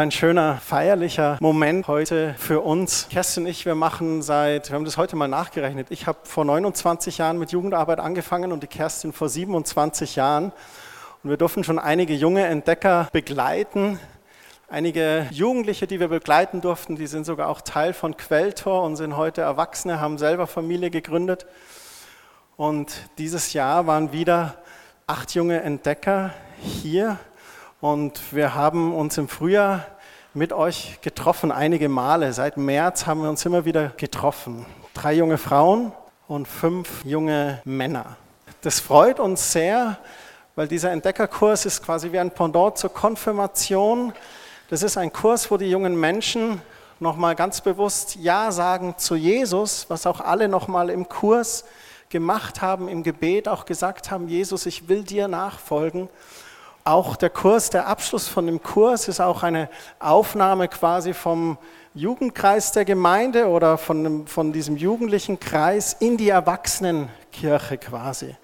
ein 0.00 0.10
schöner 0.10 0.56
feierlicher 0.56 1.36
Moment 1.42 1.86
heute 1.86 2.34
für 2.38 2.62
uns. 2.62 3.06
Kerstin 3.10 3.44
und 3.44 3.50
ich, 3.50 3.66
wir 3.66 3.74
machen 3.74 4.22
seit, 4.22 4.70
wir 4.70 4.76
haben 4.76 4.86
das 4.86 4.96
heute 4.96 5.14
mal 5.14 5.28
nachgerechnet, 5.28 5.88
ich 5.90 6.06
habe 6.06 6.20
vor 6.22 6.46
29 6.46 7.18
Jahren 7.18 7.38
mit 7.38 7.52
Jugendarbeit 7.52 8.00
angefangen 8.00 8.50
und 8.50 8.62
die 8.62 8.66
Kerstin 8.66 9.12
vor 9.12 9.28
27 9.28 10.16
Jahren. 10.16 10.52
Und 11.22 11.28
wir 11.28 11.36
durften 11.36 11.64
schon 11.64 11.78
einige 11.78 12.14
junge 12.14 12.46
Entdecker 12.46 13.08
begleiten. 13.12 14.00
Einige 14.70 15.26
Jugendliche, 15.32 15.86
die 15.86 16.00
wir 16.00 16.08
begleiten 16.08 16.62
durften, 16.62 16.96
die 16.96 17.06
sind 17.06 17.26
sogar 17.26 17.50
auch 17.50 17.60
Teil 17.60 17.92
von 17.92 18.16
Quelltor 18.16 18.82
und 18.84 18.96
sind 18.96 19.18
heute 19.18 19.42
Erwachsene, 19.42 20.00
haben 20.00 20.16
selber 20.16 20.46
Familie 20.46 20.88
gegründet. 20.88 21.44
Und 22.56 23.10
dieses 23.18 23.52
Jahr 23.52 23.86
waren 23.86 24.12
wieder 24.12 24.62
acht 25.06 25.34
junge 25.34 25.60
Entdecker 25.60 26.32
hier 26.62 27.18
und 27.80 28.34
wir 28.34 28.54
haben 28.54 28.94
uns 28.94 29.16
im 29.16 29.28
Frühjahr 29.28 29.86
mit 30.34 30.52
euch 30.52 30.98
getroffen, 31.00 31.50
einige 31.50 31.88
Male. 31.88 32.32
Seit 32.32 32.56
März 32.56 33.06
haben 33.06 33.22
wir 33.22 33.30
uns 33.30 33.44
immer 33.46 33.64
wieder 33.64 33.88
getroffen. 33.96 34.66
Drei 34.92 35.14
junge 35.14 35.38
Frauen 35.38 35.92
und 36.28 36.46
fünf 36.46 37.04
junge 37.04 37.62
Männer. 37.64 38.16
Das 38.60 38.80
freut 38.80 39.18
uns 39.18 39.52
sehr, 39.52 39.98
weil 40.54 40.68
dieser 40.68 40.90
Entdeckerkurs 40.90 41.64
ist 41.64 41.82
quasi 41.82 42.12
wie 42.12 42.18
ein 42.18 42.30
Pendant 42.30 42.76
zur 42.76 42.92
Konfirmation. 42.92 44.12
Das 44.68 44.82
ist 44.82 44.98
ein 44.98 45.12
Kurs, 45.12 45.50
wo 45.50 45.56
die 45.56 45.70
jungen 45.70 45.98
Menschen 45.98 46.60
nochmal 46.98 47.34
ganz 47.34 47.62
bewusst 47.62 48.16
Ja 48.16 48.52
sagen 48.52 48.94
zu 48.98 49.16
Jesus, 49.16 49.86
was 49.88 50.06
auch 50.06 50.20
alle 50.20 50.48
nochmal 50.48 50.90
im 50.90 51.08
Kurs 51.08 51.64
gemacht 52.10 52.60
haben, 52.60 52.88
im 52.88 53.02
Gebet 53.02 53.48
auch 53.48 53.64
gesagt 53.64 54.10
haben, 54.10 54.28
Jesus, 54.28 54.66
ich 54.66 54.88
will 54.88 55.02
dir 55.02 55.28
nachfolgen. 55.28 56.10
Auch 56.90 57.14
der 57.14 57.30
Kurs, 57.30 57.70
der 57.70 57.86
Abschluss 57.86 58.26
von 58.26 58.46
dem 58.46 58.60
Kurs 58.64 59.06
ist 59.06 59.20
auch 59.20 59.44
eine 59.44 59.68
Aufnahme 60.00 60.66
quasi 60.66 61.14
vom 61.14 61.56
Jugendkreis 61.94 62.72
der 62.72 62.84
Gemeinde 62.84 63.46
oder 63.46 63.78
von, 63.78 64.26
von 64.26 64.52
diesem 64.52 64.76
jugendlichen 64.76 65.38
Kreis 65.38 65.92
in 66.00 66.16
die 66.16 66.30
Erwachsenenkirche 66.30 67.78
quasi. 67.78 68.34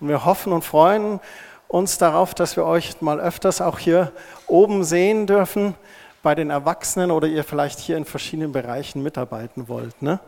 Und 0.00 0.08
wir 0.08 0.26
hoffen 0.26 0.52
und 0.52 0.66
freuen 0.66 1.18
uns 1.66 1.96
darauf, 1.96 2.34
dass 2.34 2.56
wir 2.56 2.66
euch 2.66 3.00
mal 3.00 3.18
öfters 3.18 3.62
auch 3.62 3.78
hier 3.78 4.12
oben 4.48 4.84
sehen 4.84 5.26
dürfen 5.26 5.74
bei 6.22 6.34
den 6.34 6.50
Erwachsenen 6.50 7.10
oder 7.10 7.26
ihr 7.26 7.42
vielleicht 7.42 7.78
hier 7.78 7.96
in 7.96 8.04
verschiedenen 8.04 8.52
Bereichen 8.52 9.02
mitarbeiten 9.02 9.66
wollt. 9.66 10.02
Ne? 10.02 10.20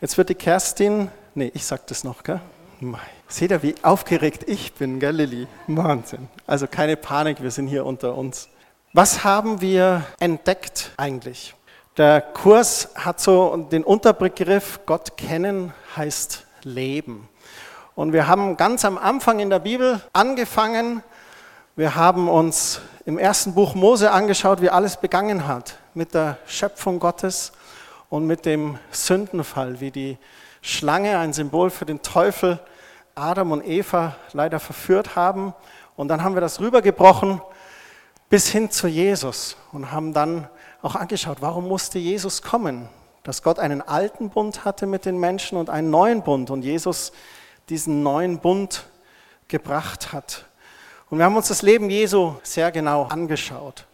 Jetzt 0.00 0.16
wird 0.18 0.28
die 0.28 0.36
Kerstin 0.36 1.10
Nee, 1.38 1.50
ich 1.52 1.66
sag 1.66 1.86
das 1.88 2.02
noch, 2.02 2.22
gell? 2.22 2.40
Seht 3.28 3.50
ihr, 3.50 3.62
wie 3.62 3.74
aufgeregt 3.82 4.44
ich 4.46 4.74
bin, 4.74 5.00
gell? 5.00 5.46
Wahnsinn. 5.66 6.28
Also 6.46 6.66
keine 6.66 6.96
Panik, 6.96 7.42
wir 7.42 7.50
sind 7.50 7.68
hier 7.68 7.86
unter 7.86 8.14
uns. 8.14 8.48
Was 8.92 9.24
haben 9.24 9.60
wir 9.60 10.04
entdeckt 10.20 10.92
eigentlich? 10.96 11.54
Der 11.96 12.20
Kurs 12.20 12.90
hat 12.94 13.20
so 13.20 13.56
den 13.56 13.82
Unterbegriff 13.82 14.80
Gott 14.84 15.16
kennen 15.16 15.72
heißt 15.96 16.44
Leben. 16.62 17.28
Und 17.94 18.12
wir 18.12 18.26
haben 18.26 18.58
ganz 18.58 18.84
am 18.84 18.98
Anfang 18.98 19.40
in 19.40 19.48
der 19.48 19.60
Bibel 19.60 20.00
angefangen. 20.12 21.02
Wir 21.74 21.94
haben 21.94 22.28
uns 22.28 22.80
im 23.06 23.18
ersten 23.18 23.54
Buch 23.54 23.74
Mose 23.74 24.10
angeschaut, 24.10 24.60
wie 24.60 24.68
alles 24.68 24.98
begangen 24.98 25.46
hat 25.46 25.78
mit 25.94 26.12
der 26.12 26.36
Schöpfung 26.46 26.98
Gottes 26.98 27.52
und 28.10 28.26
mit 28.26 28.44
dem 28.44 28.78
Sündenfall, 28.90 29.80
wie 29.80 29.90
die 29.90 30.18
Schlange, 30.66 31.16
ein 31.18 31.32
Symbol 31.32 31.70
für 31.70 31.86
den 31.86 32.02
Teufel, 32.02 32.58
Adam 33.14 33.52
und 33.52 33.64
Eva 33.64 34.16
leider 34.32 34.58
verführt 34.58 35.14
haben. 35.14 35.54
Und 35.94 36.08
dann 36.08 36.24
haben 36.24 36.34
wir 36.34 36.40
das 36.40 36.58
rübergebrochen 36.58 37.40
bis 38.28 38.48
hin 38.48 38.68
zu 38.72 38.88
Jesus 38.88 39.56
und 39.70 39.92
haben 39.92 40.12
dann 40.12 40.48
auch 40.82 40.96
angeschaut, 40.96 41.38
warum 41.40 41.68
musste 41.68 42.00
Jesus 42.00 42.42
kommen? 42.42 42.88
Dass 43.22 43.44
Gott 43.44 43.60
einen 43.60 43.80
alten 43.80 44.28
Bund 44.28 44.64
hatte 44.64 44.86
mit 44.86 45.04
den 45.04 45.18
Menschen 45.18 45.56
und 45.56 45.70
einen 45.70 45.90
neuen 45.90 46.22
Bund 46.22 46.50
und 46.50 46.62
Jesus 46.62 47.12
diesen 47.68 48.02
neuen 48.02 48.40
Bund 48.40 48.86
gebracht 49.46 50.12
hat. 50.12 50.46
Und 51.10 51.18
wir 51.18 51.26
haben 51.26 51.36
uns 51.36 51.46
das 51.46 51.62
Leben 51.62 51.90
Jesu 51.90 52.34
sehr 52.42 52.72
genau 52.72 53.04
angeschaut. 53.04 53.86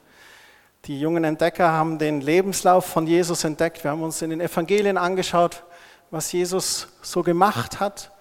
Die 0.86 0.98
jungen 0.98 1.24
Entdecker 1.24 1.70
haben 1.70 1.98
den 1.98 2.22
Lebenslauf 2.22 2.86
von 2.86 3.06
Jesus 3.06 3.44
entdeckt. 3.44 3.84
Wir 3.84 3.90
haben 3.90 4.02
uns 4.02 4.22
in 4.22 4.30
den 4.30 4.40
Evangelien 4.40 4.96
angeschaut, 4.96 5.64
was 6.12 6.30
Jesus 6.30 6.88
so 7.00 7.22
gemacht 7.22 7.80
hat, 7.80 8.12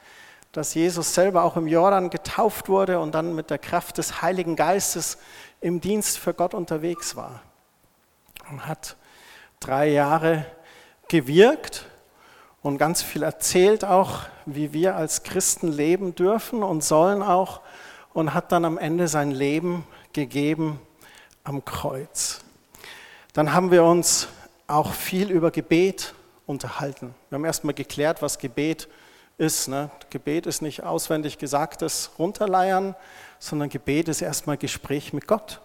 dass 0.53 0.73
Jesus 0.73 1.13
selber 1.13 1.43
auch 1.43 1.57
im 1.57 1.67
Jordan 1.67 2.09
getauft 2.09 2.69
wurde 2.69 2.99
und 2.99 3.13
dann 3.13 3.35
mit 3.35 3.49
der 3.49 3.57
Kraft 3.57 3.97
des 3.97 4.21
Heiligen 4.21 4.55
Geistes 4.55 5.17
im 5.59 5.81
Dienst 5.81 6.17
für 6.17 6.33
Gott 6.33 6.53
unterwegs 6.53 7.17
war. 7.17 7.41
Und 8.49 8.65
hat 8.65 8.95
drei 9.59 9.89
Jahre 9.89 10.45
gewirkt 11.09 11.85
und 12.61 12.77
ganz 12.77 13.01
viel 13.01 13.23
erzählt 13.23 13.83
auch, 13.83 14.21
wie 14.45 14.71
wir 14.71 14.95
als 14.95 15.23
Christen 15.23 15.69
leben 15.69 16.15
dürfen 16.15 16.63
und 16.63 16.85
sollen 16.85 17.21
auch 17.21 17.59
und 18.13 18.33
hat 18.33 18.53
dann 18.53 18.63
am 18.63 18.77
Ende 18.77 19.09
sein 19.09 19.31
Leben 19.31 19.85
gegeben 20.13 20.79
am 21.43 21.65
Kreuz. 21.65 22.39
Dann 23.33 23.51
haben 23.51 23.69
wir 23.69 23.83
uns 23.83 24.29
auch 24.67 24.93
viel 24.93 25.29
über 25.29 25.51
Gebet 25.51 26.13
unterhalten. 26.51 27.15
Wir 27.29 27.37
haben 27.37 27.45
erstmal 27.45 27.73
geklärt, 27.73 28.21
was 28.21 28.37
Gebet 28.37 28.87
ist. 29.37 29.67
Ne? 29.67 29.89
Gebet 30.11 30.45
ist 30.45 30.61
nicht 30.61 30.83
auswendig 30.83 31.39
gesagtes 31.39 32.11
Runterleiern, 32.19 32.95
sondern 33.39 33.69
Gebet 33.69 34.07
ist 34.07 34.21
erstmal 34.21 34.57
Gespräch 34.57 35.13
mit 35.13 35.27
Gott 35.27 35.61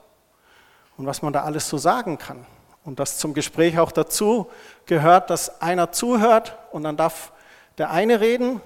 und 0.97 1.07
was 1.07 1.21
man 1.21 1.33
da 1.33 1.43
alles 1.43 1.69
so 1.69 1.77
sagen 1.77 2.17
kann. 2.17 2.47
Und 2.85 3.01
dass 3.01 3.19
zum 3.19 3.35
Gespräch 3.35 3.79
auch 3.79 3.93
dazu 3.93 4.49
gehört, 4.87 5.29
dass 5.29 5.61
einer 5.61 5.93
zuhört 5.93 6.57
und 6.73 6.85
dann 6.85 6.97
darf 6.97 7.33
der 7.79 7.91
eine 7.91 8.21
reden 8.21 8.61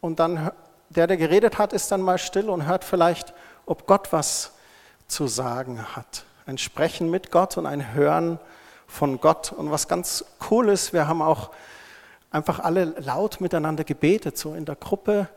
und 0.00 0.18
dann 0.18 0.50
der, 0.88 1.06
der 1.06 1.18
geredet 1.18 1.58
hat, 1.58 1.72
ist 1.72 1.92
dann 1.92 2.00
mal 2.00 2.18
still 2.18 2.48
und 2.48 2.66
hört 2.66 2.82
vielleicht, 2.82 3.34
ob 3.66 3.86
Gott 3.86 4.12
was 4.12 4.52
zu 5.06 5.26
sagen 5.26 5.84
hat. 5.94 6.24
Ein 6.46 6.58
Sprechen 6.58 7.10
mit 7.10 7.30
Gott 7.30 7.58
und 7.58 7.66
ein 7.66 7.92
Hören 7.92 8.40
von 8.88 9.20
Gott. 9.20 9.52
Und 9.52 9.70
was 9.70 9.86
ganz 9.86 10.24
cool 10.50 10.70
ist, 10.70 10.92
wir 10.92 11.06
haben 11.06 11.22
auch 11.22 11.50
einfach 12.30 12.58
alle 12.58 12.86
laut 12.98 13.40
miteinander 13.40 13.84
gebetet, 13.84 14.36
so 14.36 14.54
in 14.54 14.64
der 14.64 14.74
Gruppe 14.74 15.28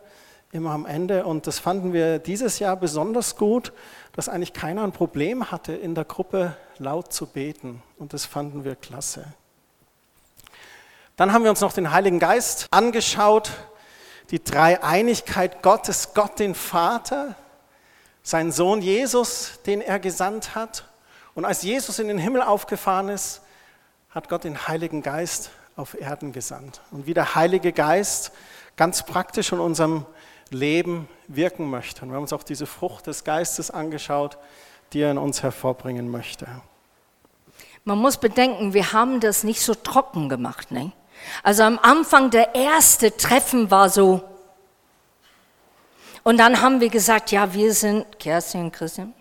immer 0.52 0.72
am 0.72 0.86
Ende. 0.86 1.26
Und 1.26 1.46
das 1.46 1.60
fanden 1.60 1.94
wir 1.94 2.18
dieses 2.18 2.60
Jahr 2.60 2.76
besonders 2.78 3.36
gut, 3.36 3.72
dass 4.14 4.28
eigentlich 4.28 4.54
keiner 4.54 4.84
ein 4.84 4.92
Problem 4.92 5.52
hatte, 5.52 5.74
in 5.74 5.94
der 5.94 6.06
Gruppe 6.06 6.56
laut 6.80 7.14
zu 7.14 7.28
beten. 7.28 7.84
Und 8.00 8.14
das 8.14 8.26
fanden 8.26 8.64
wir 8.64 8.76
klasse. 8.76 9.26
Dann 11.18 11.34
haben 11.34 11.44
wir 11.44 11.52
uns 11.52 11.62
noch 11.62 11.74
den 11.74 11.92
Heiligen 11.92 12.20
Geist 12.20 12.68
angeschaut, 12.72 13.52
die 14.32 14.44
Dreieinigkeit 14.44 15.62
Gottes, 15.62 16.14
Gott 16.14 16.40
den 16.40 16.56
Vater, 16.56 17.36
sein 18.24 18.52
Sohn 18.52 18.82
Jesus, 18.82 19.60
den 19.66 19.82
er 19.82 20.00
gesandt 20.00 20.56
hat 20.56 20.86
und 21.36 21.46
als 21.46 21.64
Jesus 21.64 22.00
in 22.00 22.08
den 22.08 22.18
Himmel 22.18 22.42
aufgefahren 22.42 23.10
ist, 23.10 23.42
hat 24.10 24.28
Gott 24.30 24.44
den 24.44 24.68
Heiligen 24.68 25.02
Geist 25.02 25.52
auf 25.76 26.00
Erden 26.00 26.34
gesandt. 26.34 26.82
Und 26.92 27.08
wie 27.08 27.14
der 27.14 27.36
Heilige 27.36 27.72
Geist 27.72 28.32
ganz 28.76 29.06
praktisch 29.06 29.52
in 29.52 29.60
unserem 29.60 30.06
Leben 30.50 31.08
wirken 31.28 31.70
möchte. 31.70 32.02
Und 32.02 32.10
wir 32.10 32.16
haben 32.16 32.24
uns 32.24 32.34
auch 32.34 32.44
diese 32.44 32.66
Frucht 32.66 33.08
des 33.08 33.24
Geistes 33.24 33.72
angeschaut, 33.72 34.38
die 34.92 35.00
er 35.00 35.12
in 35.12 35.18
uns 35.18 35.44
hervorbringen 35.44 36.12
möchte. 36.12 36.48
Man 37.86 37.98
muss 37.98 38.18
bedenken, 38.18 38.74
wir 38.74 38.92
haben 38.92 39.22
das 39.22 39.44
nicht 39.44 39.62
so 39.62 39.74
trocken 39.74 40.30
gemacht. 40.30 40.72
Ne? 40.72 40.92
Also 41.42 41.64
am 41.64 41.80
Anfang 41.80 42.30
der 42.30 42.54
erste 42.54 43.16
Treffen 43.16 43.72
war 43.72 43.90
so. 43.90 44.22
Und 46.24 46.38
dann 46.38 46.62
haben 46.62 46.82
wir 46.82 46.90
gesagt, 46.90 47.32
ja, 47.32 47.54
wir 47.54 47.74
sind 47.74 48.20
Kerstin 48.20 48.66
und 48.66 48.72
Christian. 48.74 49.14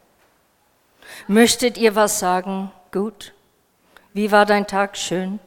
Möchtet 1.29 1.79
ihr 1.79 1.95
was 1.95 2.19
sagen? 2.19 2.71
Gut. 2.93 3.33
Wie 4.13 4.33
war 4.33 4.47
dein 4.47 4.67
Tag? 4.67 4.97
Schön. 4.97 5.39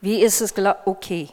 Wie 0.00 0.20
ist 0.20 0.40
es? 0.40 0.54
Okay. 0.84 1.28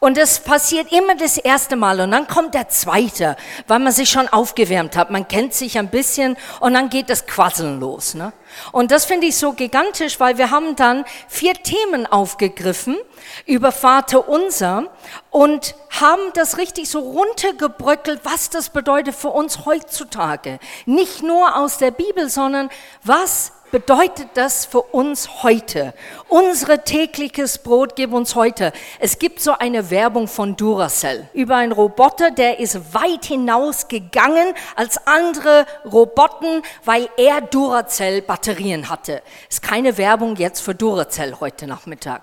Und 0.00 0.16
es 0.16 0.38
passiert 0.38 0.92
immer 0.92 1.16
das 1.16 1.38
erste 1.38 1.74
Mal 1.74 2.00
und 2.00 2.12
dann 2.12 2.28
kommt 2.28 2.54
der 2.54 2.68
zweite, 2.68 3.36
weil 3.66 3.80
man 3.80 3.92
sich 3.92 4.08
schon 4.08 4.28
aufgewärmt 4.28 4.96
hat. 4.96 5.10
Man 5.10 5.26
kennt 5.26 5.54
sich 5.54 5.76
ein 5.76 5.90
bisschen 5.90 6.36
und 6.60 6.74
dann 6.74 6.88
geht 6.88 7.10
das 7.10 7.26
Quasseln 7.26 7.80
los. 7.80 8.14
Ne? 8.14 8.32
Und 8.70 8.92
das 8.92 9.06
finde 9.06 9.26
ich 9.26 9.36
so 9.36 9.54
gigantisch, 9.54 10.20
weil 10.20 10.38
wir 10.38 10.52
haben 10.52 10.76
dann 10.76 11.04
vier 11.26 11.54
Themen 11.54 12.06
aufgegriffen 12.06 12.96
über 13.44 13.72
Vater 13.72 14.28
unser 14.28 14.84
und 15.30 15.74
haben 15.90 16.22
das 16.34 16.58
richtig 16.58 16.88
so 16.88 17.00
runtergebröckelt, 17.00 18.20
was 18.22 18.50
das 18.50 18.70
bedeutet 18.70 19.16
für 19.16 19.30
uns 19.30 19.66
heutzutage. 19.66 20.60
Nicht 20.86 21.24
nur 21.24 21.56
aus 21.56 21.78
der 21.78 21.90
Bibel, 21.90 22.28
sondern 22.30 22.70
was 23.02 23.52
bedeutet 23.70 24.28
das 24.34 24.64
für 24.64 24.80
uns 24.80 25.42
heute? 25.42 25.94
Unsere 26.28 26.84
tägliches 26.84 27.58
Brot 27.58 27.96
gib 27.96 28.12
uns 28.12 28.34
heute. 28.34 28.72
Es 28.98 29.18
gibt 29.18 29.40
so 29.40 29.52
eine 29.52 29.90
Werbung 29.90 30.28
von 30.28 30.56
Duracell 30.56 31.28
über 31.32 31.56
einen 31.56 31.72
Roboter, 31.72 32.30
der 32.30 32.60
ist 32.60 32.94
weit 32.94 33.24
hinaus 33.24 33.88
gegangen 33.88 34.54
als 34.76 35.06
andere 35.06 35.66
Roboten, 35.84 36.62
weil 36.84 37.08
er 37.16 37.40
Duracell 37.40 38.22
Batterien 38.22 38.88
hatte. 38.88 39.22
Ist 39.48 39.62
keine 39.62 39.98
Werbung 39.98 40.36
jetzt 40.36 40.60
für 40.60 40.74
Duracell 40.74 41.36
heute 41.40 41.66
Nachmittag. 41.66 42.22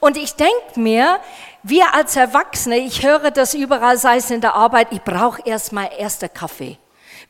Und 0.00 0.16
ich 0.16 0.34
denke 0.34 0.80
mir, 0.80 1.18
wir 1.62 1.94
als 1.94 2.16
Erwachsene, 2.16 2.78
ich 2.78 3.02
höre 3.02 3.30
das 3.30 3.54
überall, 3.54 3.98
sei 3.98 4.16
es 4.16 4.30
in 4.30 4.40
der 4.40 4.54
Arbeit, 4.54 4.88
ich 4.90 5.02
brauche 5.02 5.42
erstmal 5.44 5.90
erster 5.96 6.28
Kaffee. 6.28 6.78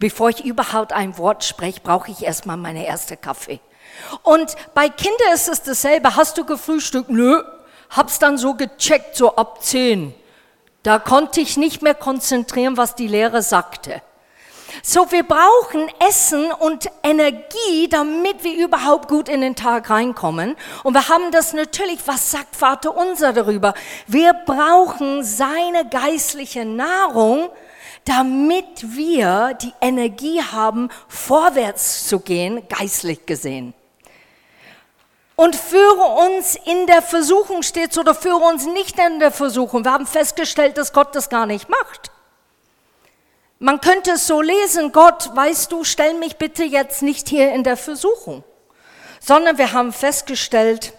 Bevor 0.02 0.31
ich 0.31 0.44
überhaupt 0.44 0.93
ein 0.93 1.16
Wort 1.16 1.44
spreche, 1.44 1.78
brauche 1.81 2.10
ich 2.10 2.25
erstmal 2.25 2.56
meine 2.56 2.84
erste 2.84 3.16
Kaffee. 3.16 3.60
Und 4.25 4.56
bei 4.75 4.88
Kindern 4.88 5.32
ist 5.32 5.49
es 5.49 5.62
dasselbe. 5.62 6.16
Hast 6.16 6.37
du 6.37 6.44
gefrühstückt? 6.44 7.08
Nö. 7.08 7.40
Hab's 7.88 8.19
dann 8.19 8.37
so 8.37 8.54
gecheckt, 8.54 9.14
so 9.14 9.37
ab 9.37 9.62
zehn. 9.62 10.12
Da 10.82 10.99
konnte 10.99 11.40
ich 11.40 11.56
nicht 11.56 11.82
mehr 11.82 11.94
konzentrieren, 11.94 12.76
was 12.76 12.96
die 12.96 13.06
Lehre 13.06 13.43
sagte. 13.43 14.02
So, 14.82 15.12
wir 15.12 15.22
brauchen 15.22 15.88
Essen 16.08 16.50
und 16.50 16.90
Energie, 17.04 17.88
damit 17.88 18.43
wir 18.43 18.56
überhaupt 18.56 19.06
gut 19.06 19.28
in 19.28 19.40
den 19.40 19.54
Tag 19.54 19.88
reinkommen. 19.88 20.56
Und 20.82 20.94
wir 20.94 21.08
haben 21.10 21.31
das 21.31 21.52
natürlich, 21.52 22.00
was 22.06 22.32
sagt 22.32 22.56
Vater 22.56 22.96
unser 22.96 23.32
darüber? 23.32 23.72
Wir 24.08 24.32
brauchen 24.32 25.22
seine 25.22 25.88
geistliche 25.88 26.64
Nahrung, 26.64 27.50
damit 28.04 28.96
wir 28.96 29.54
die 29.54 29.72
Energie 29.81 30.43
haben, 30.43 30.90
vorwärts 31.08 32.06
zu 32.08 32.20
gehen, 32.20 32.66
geistlich 32.69 33.26
gesehen. 33.26 33.75
Und 35.37 35.56
führe 35.56 36.28
uns 36.28 36.56
in 36.66 36.87
der 36.87 37.02
Versuchung 37.02 37.62
steht 37.62 37.96
oder 37.96 38.14
führe 38.14 38.44
uns 38.44 38.66
nicht 38.66 38.99
in 38.99 39.19
der 39.19 39.31
Versuchung. 39.31 39.84
Wir 39.84 39.93
haben 39.93 40.06
festgestellt, 40.06 40.78
dass 40.78 40.93
Gott 40.93 41.14
das 41.14 41.28
gar 41.28 41.46
nicht 41.46 41.69
macht. 41.69 42.10
Man 43.58 43.81
könnte 43.81 44.12
es 44.12 44.26
so 44.26 44.40
lesen, 44.40 44.90
Gott, 44.90 45.31
weißt 45.34 45.70
du, 45.70 45.84
stell 45.84 46.14
mich 46.14 46.37
bitte 46.37 46.64
jetzt 46.64 47.00
nicht 47.00 47.28
hier 47.28 47.52
in 47.52 47.62
der 47.62 47.76
Versuchung, 47.76 48.43
sondern 49.20 49.56
wir 49.56 49.72
haben 49.72 49.93
festgestellt, 49.93 50.93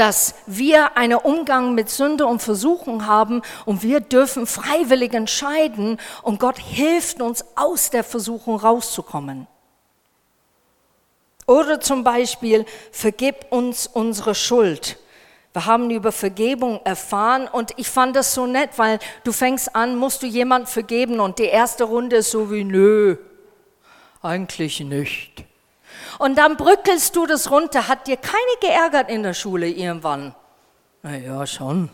dass 0.00 0.34
wir 0.46 0.96
einen 0.96 1.18
Umgang 1.18 1.74
mit 1.74 1.90
Sünde 1.90 2.24
und 2.24 2.40
Versuchung 2.40 3.04
haben 3.04 3.42
und 3.66 3.82
wir 3.82 4.00
dürfen 4.00 4.46
freiwillig 4.46 5.12
entscheiden 5.12 5.98
und 6.22 6.40
Gott 6.40 6.58
hilft 6.58 7.20
uns 7.20 7.44
aus 7.54 7.90
der 7.90 8.02
Versuchung 8.02 8.56
rauszukommen. 8.56 9.46
Oder 11.46 11.80
zum 11.80 12.02
Beispiel, 12.02 12.64
vergib 12.90 13.52
uns 13.52 13.86
unsere 13.86 14.34
Schuld. 14.34 14.96
Wir 15.52 15.66
haben 15.66 15.90
über 15.90 16.12
Vergebung 16.12 16.80
erfahren 16.84 17.46
und 17.46 17.72
ich 17.76 17.88
fand 17.90 18.16
das 18.16 18.32
so 18.32 18.46
nett, 18.46 18.70
weil 18.76 19.00
du 19.24 19.32
fängst 19.32 19.76
an, 19.76 19.96
musst 19.96 20.22
du 20.22 20.26
jemand 20.26 20.70
vergeben 20.70 21.20
und 21.20 21.38
die 21.38 21.44
erste 21.44 21.84
Runde 21.84 22.16
ist 22.16 22.30
so 22.30 22.50
wie, 22.50 22.64
nö, 22.64 23.18
eigentlich 24.22 24.80
nicht. 24.80 25.44
Und 26.20 26.36
dann 26.36 26.58
brückelst 26.58 27.16
du 27.16 27.24
das 27.24 27.50
runter. 27.50 27.88
Hat 27.88 28.06
dir 28.06 28.18
keine 28.18 28.36
geärgert 28.60 29.08
in 29.08 29.22
der 29.22 29.32
Schule 29.32 29.68
irgendwann? 29.68 30.34
Na 31.02 31.16
ja, 31.16 31.46
schon. 31.46 31.88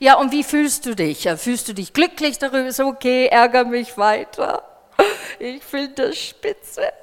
Ja, 0.00 0.14
und 0.14 0.32
wie 0.32 0.42
fühlst 0.42 0.86
du 0.86 0.96
dich? 0.96 1.28
Fühlst 1.36 1.68
du 1.68 1.74
dich 1.74 1.92
glücklich 1.92 2.38
darüber? 2.38 2.64
Ist 2.64 2.80
okay, 2.80 3.26
ärger 3.26 3.66
mich 3.66 3.98
weiter. 3.98 4.62
Ich 5.38 5.62
finde 5.62 6.06
das 6.06 6.16
spitze. 6.16 6.94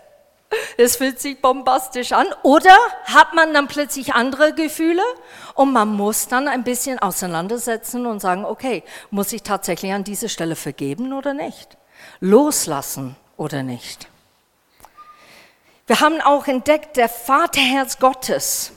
Es 0.75 0.96
fühlt 0.96 1.19
sich 1.19 1.40
bombastisch 1.40 2.13
an. 2.13 2.25
Oder 2.42 2.75
hat 3.04 3.36
man 3.36 3.54
dann 3.54 3.68
plötzlich 3.68 4.16
andere 4.16 4.56
Gefühle 4.56 5.04
und 5.54 5.72
man 5.72 5.90
muss 5.90 6.30
dann 6.30 6.48
ein 6.48 6.63
bisschen 6.63 6.98
auseinandersetzen 6.98 8.07
und 8.07 8.22
sagen, 8.22 8.44
okay, 8.44 8.84
muss 9.12 9.34
ich 9.34 9.44
tatsächlich 9.44 9.94
an 9.94 10.04
dieser 10.04 10.30
Stelle 10.30 10.56
vergeben 10.56 11.13
oder 11.13 11.36
nicht? 11.36 11.78
Loslassen 12.22 13.16
oder 13.38 13.62
nicht? 13.62 14.07
Wir 15.90 16.02
haben 16.02 16.22
auch 16.22 16.46
entdeckt, 16.46 16.98
der 16.98 17.10
Vaterherz 17.10 17.98
Gottes 17.98 18.74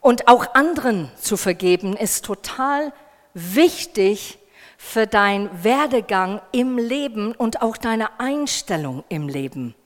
und 0.00 0.26
auch 0.26 0.52
anderen 0.56 1.08
zu 1.16 1.36
vergeben 1.36 1.96
ist 1.96 2.24
total 2.24 2.92
wichtig 3.34 4.40
für 4.76 5.06
dein 5.06 5.48
Werdegang 5.62 6.40
im 6.50 6.76
Leben 6.76 7.36
und 7.36 7.62
auch 7.62 7.76
deine 7.76 8.18
Einstellung 8.18 9.04
im 9.08 9.28
Leben. 9.28 9.76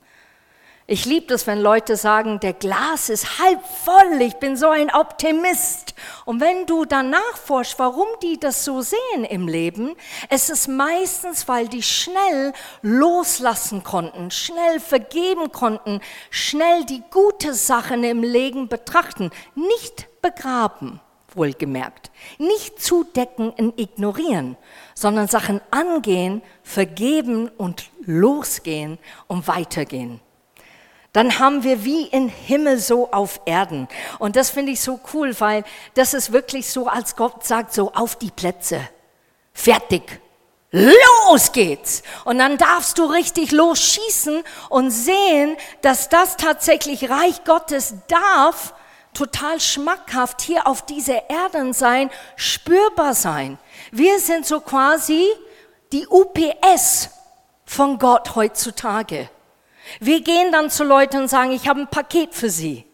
Ich 0.87 1.07
liebe 1.07 1.29
das, 1.29 1.47
wenn 1.47 1.63
Leute 1.63 1.97
sagen, 1.97 2.41
der 2.41 2.53
Glas 2.53 3.09
ist 3.09 3.39
halb 3.39 3.65
voll, 3.65 4.21
ich 4.21 4.35
bin 4.35 4.55
so 4.55 4.69
ein 4.69 4.93
Optimist. 4.93 5.95
Und 6.27 6.43
wenn 6.43 6.67
du 6.67 6.85
danach 6.85 7.39
forschst, 7.43 7.79
warum 7.79 8.07
die 8.23 8.39
das 8.39 8.67
so 8.67 8.83
sehen 8.83 9.25
im 9.31 9.49
Leben, 9.49 9.97
es 10.29 10.51
ist 10.51 10.69
meistens, 10.69 11.49
weil 11.49 11.69
die 11.69 11.83
schnell 11.83 12.53
loslassen 12.83 13.83
konnten, 13.83 14.31
schnell 14.31 14.79
vergeben 14.79 15.51
konnten, 15.53 16.01
schnell 16.29 16.85
die 16.85 17.03
gute 17.11 17.55
Sachen 17.55 18.05
im 18.05 18.23
Leben 18.23 18.69
betrachten, 18.69 19.31
nicht 19.55 20.09
begraben, 20.21 21.01
wohlgemerkt, 21.35 22.11
nicht 22.37 22.83
zudecken 22.83 23.49
und 23.49 23.81
ignorieren, 23.81 24.59
sondern 24.95 25.29
Sachen 25.29 25.63
angehen, 25.71 26.43
vergeben 26.63 27.49
und 27.57 27.91
losgehen 28.05 28.99
und 29.29 29.49
weitergehen 29.49 30.21
dann 31.15 31.39
haben 31.39 31.63
wir 31.63 31.85
wie 31.85 32.09
im 32.09 32.29
Himmel 32.29 32.79
so 32.79 33.11
auf 33.13 33.41
Erden. 33.47 33.89
Und 34.19 34.37
das 34.37 34.51
finde 34.51 34.73
ich 34.73 34.81
so 34.81 35.01
cool, 35.15 35.35
weil 35.39 35.65
das 35.95 36.13
ist 36.13 36.33
wirklich 36.33 36.69
so, 36.69 36.89
als 36.89 37.17
Gott 37.17 37.47
sagt, 37.47 37.73
so 37.73 37.93
auf 37.93 38.17
die 38.17 38.33
Plätze. 38.33 38.81
Fertig. 39.53 40.21
Los 40.73 41.53
geht's! 41.53 42.03
Und 42.25 42.39
dann 42.39 42.59
darfst 42.59 42.99
du 42.99 43.05
richtig 43.05 43.53
losschießen 43.53 44.43
und 44.71 44.91
sehen, 44.91 45.57
dass 45.83 46.09
das 46.09 46.37
tatsächlich 46.37 47.09
Reich 47.09 47.45
Gottes 47.45 47.95
darf 48.09 48.75
total 49.13 49.61
schmackhaft 49.61 50.41
hier 50.41 50.67
auf 50.67 50.85
dieser 50.85 51.31
Erden 51.31 51.75
sein, 51.75 52.11
spürbar 52.35 53.15
sein. 53.15 53.59
Wir 53.93 54.19
sind 54.19 54.47
so 54.47 54.59
quasi 54.59 55.29
die 55.93 56.09
UPS 56.09 57.11
von 57.65 58.01
Gott 58.01 58.35
heutzutage. 58.35 59.31
Wir 60.01 60.23
gehen 60.23 60.53
dann 60.53 60.71
zu 60.71 60.85
Leuten 60.85 61.23
und 61.23 61.29
sagen, 61.29 61.53
ich 61.53 61.69
habe 61.69 61.81
ein 61.81 61.89
Paket 61.89 62.35
für 62.35 62.51
sie. 62.51 62.85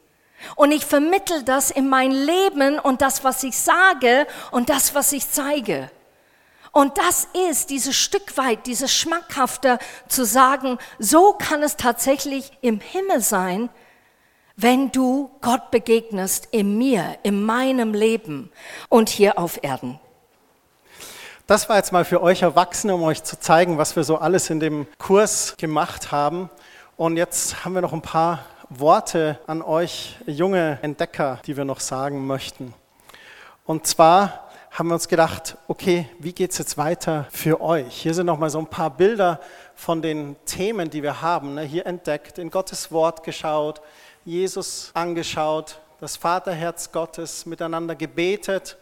Und 0.57 0.73
ich 0.73 0.87
vermittel 0.87 1.43
das 1.43 1.71
in 1.71 1.89
mein 1.89 2.11
Leben 2.13 2.79
und 2.79 3.03
das, 3.03 3.25
was 3.25 3.43
ich 3.43 3.59
sage 3.59 4.27
und 4.51 4.71
das, 4.71 4.95
was 4.95 5.13
ich 5.13 5.29
zeige. 5.29 5.91
Und 6.73 6.99
das 6.99 7.29
ist 7.51 7.71
dieses 7.71 7.97
Stück 7.97 8.37
weit, 8.37 8.67
dieses 8.67 8.95
Schmackhafte 8.95 9.79
zu 10.09 10.25
sagen, 10.25 10.79
so 10.99 11.33
kann 11.33 11.63
es 11.63 11.77
tatsächlich 11.77 12.53
im 12.61 12.81
Himmel 12.81 13.21
sein, 13.21 13.71
wenn 14.57 14.93
du 14.93 15.31
Gott 15.41 15.71
begegnest 15.71 16.49
in 16.53 16.79
mir, 16.79 17.19
in 17.23 17.43
meinem 17.43 17.93
Leben 17.93 18.53
und 18.89 19.09
hier 19.09 19.39
auf 19.39 19.63
Erden. 19.63 19.99
Das 21.47 21.69
war 21.69 21.77
jetzt 21.77 21.91
mal 21.91 22.05
für 22.05 22.23
euch 22.23 22.43
Erwachsene, 22.43 22.95
um 22.95 23.03
euch 23.03 23.25
zu 23.25 23.41
zeigen, 23.41 23.77
was 23.77 23.97
wir 23.97 24.05
so 24.05 24.19
alles 24.19 24.51
in 24.51 24.61
dem 24.61 24.87
Kurs 24.99 25.57
gemacht 25.57 26.13
haben. 26.13 26.51
Und 27.01 27.17
jetzt 27.17 27.65
haben 27.65 27.73
wir 27.73 27.81
noch 27.81 27.95
ein 27.95 28.03
paar 28.03 28.45
Worte 28.69 29.39
an 29.47 29.63
euch 29.63 30.19
junge 30.27 30.79
Entdecker, 30.83 31.41
die 31.47 31.57
wir 31.57 31.65
noch 31.65 31.81
sagen 31.81 32.27
möchten. 32.27 32.75
Und 33.65 33.87
zwar 33.87 34.51
haben 34.71 34.89
wir 34.89 34.95
uns 34.97 35.09
gedacht, 35.09 35.57
okay, 35.67 36.11
wie 36.19 36.35
geht 36.35 36.51
es 36.51 36.59
jetzt 36.59 36.77
weiter 36.77 37.27
für 37.31 37.63
euch? 37.63 38.03
Hier 38.03 38.13
sind 38.13 38.27
noch 38.27 38.39
mal 38.39 38.51
so 38.51 38.59
ein 38.59 38.67
paar 38.67 38.91
Bilder 38.91 39.41
von 39.75 40.03
den 40.03 40.37
Themen, 40.45 40.91
die 40.91 41.03
wir 41.03 41.23
haben. 41.23 41.55
Ne? 41.55 41.63
Hier 41.63 41.87
entdeckt, 41.87 42.37
in 42.37 42.51
Gottes 42.51 42.93
Wort 42.93 43.23
geschaut, 43.23 43.81
Jesus 44.27 44.91
angeschaut, 44.93 45.81
das 46.01 46.19
Vaterherz 46.19 46.93
Gottes 46.93 47.47
miteinander 47.47 47.95
gebetet 47.95 48.77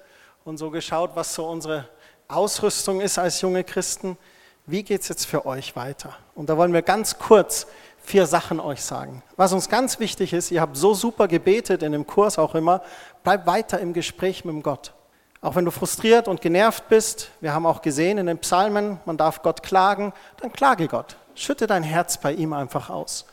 und 0.44 0.58
so 0.58 0.72
geschaut, 0.72 1.12
was 1.14 1.37
so 1.37 1.46
unsere 1.46 1.88
Ausrüstung 2.26 3.00
ist 3.00 3.16
als 3.16 3.40
junge 3.42 3.62
Christen. 3.62 4.18
Wie 4.66 4.82
geht 4.82 5.02
es 5.02 5.08
jetzt 5.08 5.25
für 5.25 5.46
euch 5.46 5.76
weiter? 5.76 6.16
Und 6.34 6.50
da 6.50 6.56
wollen 6.56 6.72
wir 6.72 6.82
ganz 6.82 7.16
kurz 7.16 7.68
vier 8.08 8.26
Sachen 8.26 8.58
euch 8.58 8.82
sagen. 8.82 9.22
Was 9.36 9.52
uns 9.52 9.68
ganz 9.68 10.00
wichtig 10.00 10.32
ist, 10.32 10.50
ihr 10.50 10.62
habt 10.62 10.76
so 10.76 10.94
super 10.94 11.28
gebetet 11.28 11.82
in 11.82 11.92
dem 11.92 12.06
Kurs 12.06 12.38
auch 12.38 12.54
immer, 12.54 12.82
bleib 13.22 13.46
weiter 13.46 13.78
im 13.80 13.92
Gespräch 13.92 14.46
mit 14.46 14.62
Gott. 14.64 14.94
Auch 15.42 15.54
wenn 15.54 15.66
du 15.66 15.70
frustriert 15.70 16.26
und 16.26 16.40
genervt 16.40 16.88
bist, 16.88 17.30
wir 17.40 17.52
haben 17.52 17.66
auch 17.66 17.82
gesehen 17.82 18.16
in 18.18 18.26
den 18.26 18.38
Psalmen, 18.38 18.98
man 19.04 19.18
darf 19.18 19.42
Gott 19.42 19.62
klagen, 19.62 20.12
dann 20.40 20.52
klage 20.52 20.88
Gott. 20.88 21.16
Schütte 21.34 21.66
dein 21.66 21.82
Herz 21.82 22.16
bei 22.16 22.32
ihm 22.32 22.54
einfach 22.54 22.88
aus. 22.88 23.26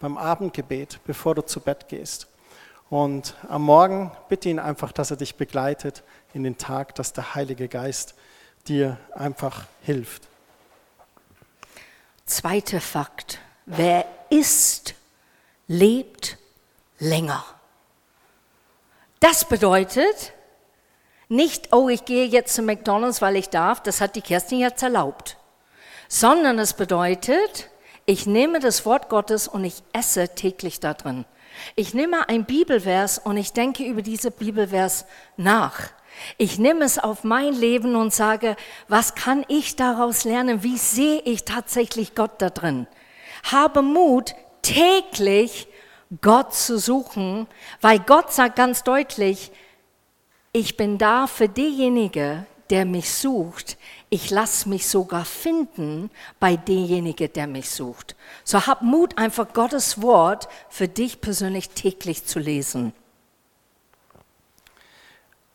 Beim 0.00 0.18
Abendgebet, 0.18 0.98
bevor 1.06 1.34
du 1.34 1.42
zu 1.42 1.60
Bett 1.60 1.88
gehst. 1.88 2.26
Und 2.90 3.34
am 3.48 3.62
Morgen 3.62 4.10
bitte 4.28 4.48
ihn 4.48 4.58
einfach, 4.58 4.92
dass 4.92 5.10
er 5.10 5.16
dich 5.16 5.36
begleitet 5.36 6.02
in 6.34 6.42
den 6.42 6.58
Tag, 6.58 6.96
dass 6.96 7.12
der 7.12 7.34
Heilige 7.34 7.68
Geist 7.68 8.14
dir 8.68 8.98
einfach 9.14 9.64
hilft. 9.82 10.28
Zweiter 12.26 12.80
Fakt. 12.80 13.40
Wer 13.66 14.06
isst, 14.30 14.94
lebt 15.66 16.38
länger. 16.98 17.44
Das 19.18 19.44
bedeutet 19.44 20.32
nicht, 21.28 21.72
oh, 21.72 21.88
ich 21.88 22.04
gehe 22.04 22.26
jetzt 22.26 22.54
zu 22.54 22.62
McDonald's, 22.62 23.20
weil 23.20 23.34
ich 23.34 23.48
darf, 23.48 23.82
das 23.82 24.00
hat 24.00 24.14
die 24.14 24.22
Kerstin 24.22 24.60
jetzt 24.60 24.84
erlaubt, 24.84 25.36
sondern 26.08 26.60
es 26.60 26.74
bedeutet, 26.74 27.68
ich 28.04 28.26
nehme 28.26 28.60
das 28.60 28.86
Wort 28.86 29.08
Gottes 29.08 29.48
und 29.48 29.64
ich 29.64 29.82
esse 29.92 30.28
täglich 30.28 30.78
da 30.78 30.94
drin. 30.94 31.24
Ich 31.74 31.92
nehme 31.92 32.28
ein 32.28 32.44
Bibelvers 32.44 33.18
und 33.18 33.36
ich 33.36 33.52
denke 33.52 33.82
über 33.82 34.02
diese 34.02 34.30
Bibelvers 34.30 35.06
nach. 35.36 35.88
Ich 36.38 36.58
nehme 36.58 36.84
es 36.84 36.98
auf 36.98 37.24
mein 37.24 37.52
Leben 37.52 37.96
und 37.96 38.14
sage, 38.14 38.56
was 38.86 39.16
kann 39.16 39.44
ich 39.48 39.74
daraus 39.74 40.22
lernen? 40.22 40.62
Wie 40.62 40.78
sehe 40.78 41.20
ich 41.22 41.44
tatsächlich 41.44 42.14
Gott 42.14 42.32
da 42.38 42.50
drin? 42.50 42.86
Habe 43.50 43.82
Mut, 43.82 44.34
täglich 44.62 45.68
Gott 46.20 46.54
zu 46.54 46.78
suchen, 46.78 47.46
weil 47.80 47.98
Gott 47.98 48.32
sagt 48.32 48.56
ganz 48.56 48.84
deutlich, 48.84 49.50
ich 50.52 50.76
bin 50.76 50.98
da 50.98 51.26
für 51.26 51.48
derjenige, 51.48 52.46
der 52.70 52.84
mich 52.84 53.12
sucht. 53.12 53.76
Ich 54.10 54.30
lasse 54.30 54.68
mich 54.68 54.88
sogar 54.88 55.24
finden 55.24 56.10
bei 56.40 56.56
demjenigen, 56.56 57.32
der 57.32 57.46
mich 57.46 57.70
sucht. 57.70 58.16
So 58.44 58.66
hab 58.66 58.82
Mut, 58.82 59.18
einfach 59.18 59.52
Gottes 59.52 60.00
Wort 60.02 60.48
für 60.68 60.88
dich 60.88 61.20
persönlich 61.20 61.70
täglich 61.70 62.24
zu 62.24 62.38
lesen. 62.38 62.92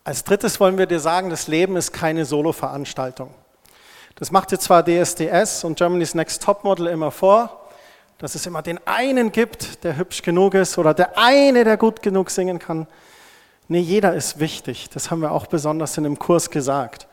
Als 0.04 0.24
drittes 0.24 0.58
wollen 0.58 0.78
wir 0.78 0.86
dir 0.86 1.00
sagen, 1.00 1.30
das 1.30 1.46
Leben 1.46 1.76
ist 1.76 1.92
keine 1.92 2.24
Solo-Veranstaltung. 2.24 3.32
Das 4.16 4.30
macht 4.30 4.52
jetzt 4.52 4.64
zwar 4.64 4.84
DSDS 4.84 5.64
und 5.64 5.78
Germany's 5.78 6.14
Next 6.14 6.42
Topmodel 6.42 6.86
immer 6.88 7.10
vor, 7.10 7.61
dass 8.22 8.36
es 8.36 8.46
immer 8.46 8.62
den 8.62 8.78
einen 8.86 9.32
gibt, 9.32 9.82
der 9.82 9.96
hübsch 9.96 10.22
genug 10.22 10.54
ist 10.54 10.78
oder 10.78 10.94
der 10.94 11.18
eine, 11.18 11.64
der 11.64 11.76
gut 11.76 12.02
genug 12.02 12.30
singen 12.30 12.60
kann. 12.60 12.86
Nee, 13.66 13.80
jeder 13.80 14.14
ist 14.14 14.38
wichtig. 14.38 14.88
Das 14.90 15.10
haben 15.10 15.22
wir 15.22 15.32
auch 15.32 15.46
besonders 15.46 15.98
in 15.98 16.04
dem 16.04 16.16
Kurs 16.16 16.48
gesagt. 16.48 17.08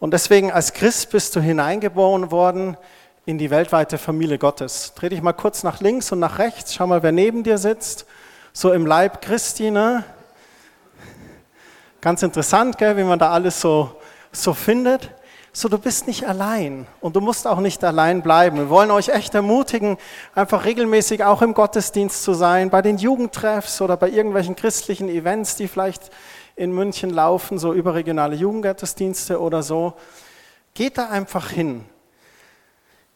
Und 0.00 0.12
deswegen 0.12 0.50
als 0.50 0.72
Christ 0.72 1.10
bist 1.10 1.36
du 1.36 1.40
hineingeboren 1.40 2.32
worden 2.32 2.76
in 3.26 3.38
die 3.38 3.48
weltweite 3.50 3.96
Familie 3.96 4.38
Gottes. 4.38 4.92
Dreh 4.96 5.08
dich 5.08 5.22
mal 5.22 5.34
kurz 5.34 5.62
nach 5.62 5.80
links 5.80 6.10
und 6.10 6.18
nach 6.18 6.40
rechts, 6.40 6.74
schau 6.74 6.88
mal, 6.88 7.04
wer 7.04 7.12
neben 7.12 7.44
dir 7.44 7.56
sitzt. 7.56 8.04
So 8.52 8.72
im 8.72 8.86
Leib 8.86 9.22
Christi, 9.22 9.70
ne? 9.70 10.02
Ganz 12.00 12.24
interessant, 12.24 12.76
gell, 12.76 12.96
wie 12.96 13.04
man 13.04 13.20
da 13.20 13.30
alles 13.30 13.60
so, 13.60 13.94
so 14.32 14.52
findet. 14.52 15.10
So, 15.52 15.68
du 15.68 15.78
bist 15.78 16.06
nicht 16.06 16.28
allein 16.28 16.86
und 17.00 17.16
du 17.16 17.20
musst 17.20 17.48
auch 17.48 17.58
nicht 17.58 17.82
allein 17.82 18.22
bleiben. 18.22 18.56
Wir 18.56 18.70
wollen 18.70 18.92
euch 18.92 19.08
echt 19.08 19.34
ermutigen, 19.34 19.98
einfach 20.32 20.64
regelmäßig 20.64 21.24
auch 21.24 21.42
im 21.42 21.54
Gottesdienst 21.54 22.22
zu 22.22 22.34
sein, 22.34 22.70
bei 22.70 22.82
den 22.82 22.98
Jugendtreffs 22.98 23.80
oder 23.80 23.96
bei 23.96 24.10
irgendwelchen 24.10 24.54
christlichen 24.54 25.08
Events, 25.08 25.56
die 25.56 25.66
vielleicht 25.66 26.10
in 26.54 26.70
München 26.72 27.10
laufen, 27.10 27.58
so 27.58 27.72
überregionale 27.72 28.36
Jugendgottesdienste 28.36 29.40
oder 29.40 29.64
so. 29.64 29.94
Geht 30.74 30.98
da 30.98 31.08
einfach 31.08 31.50
hin. 31.50 31.84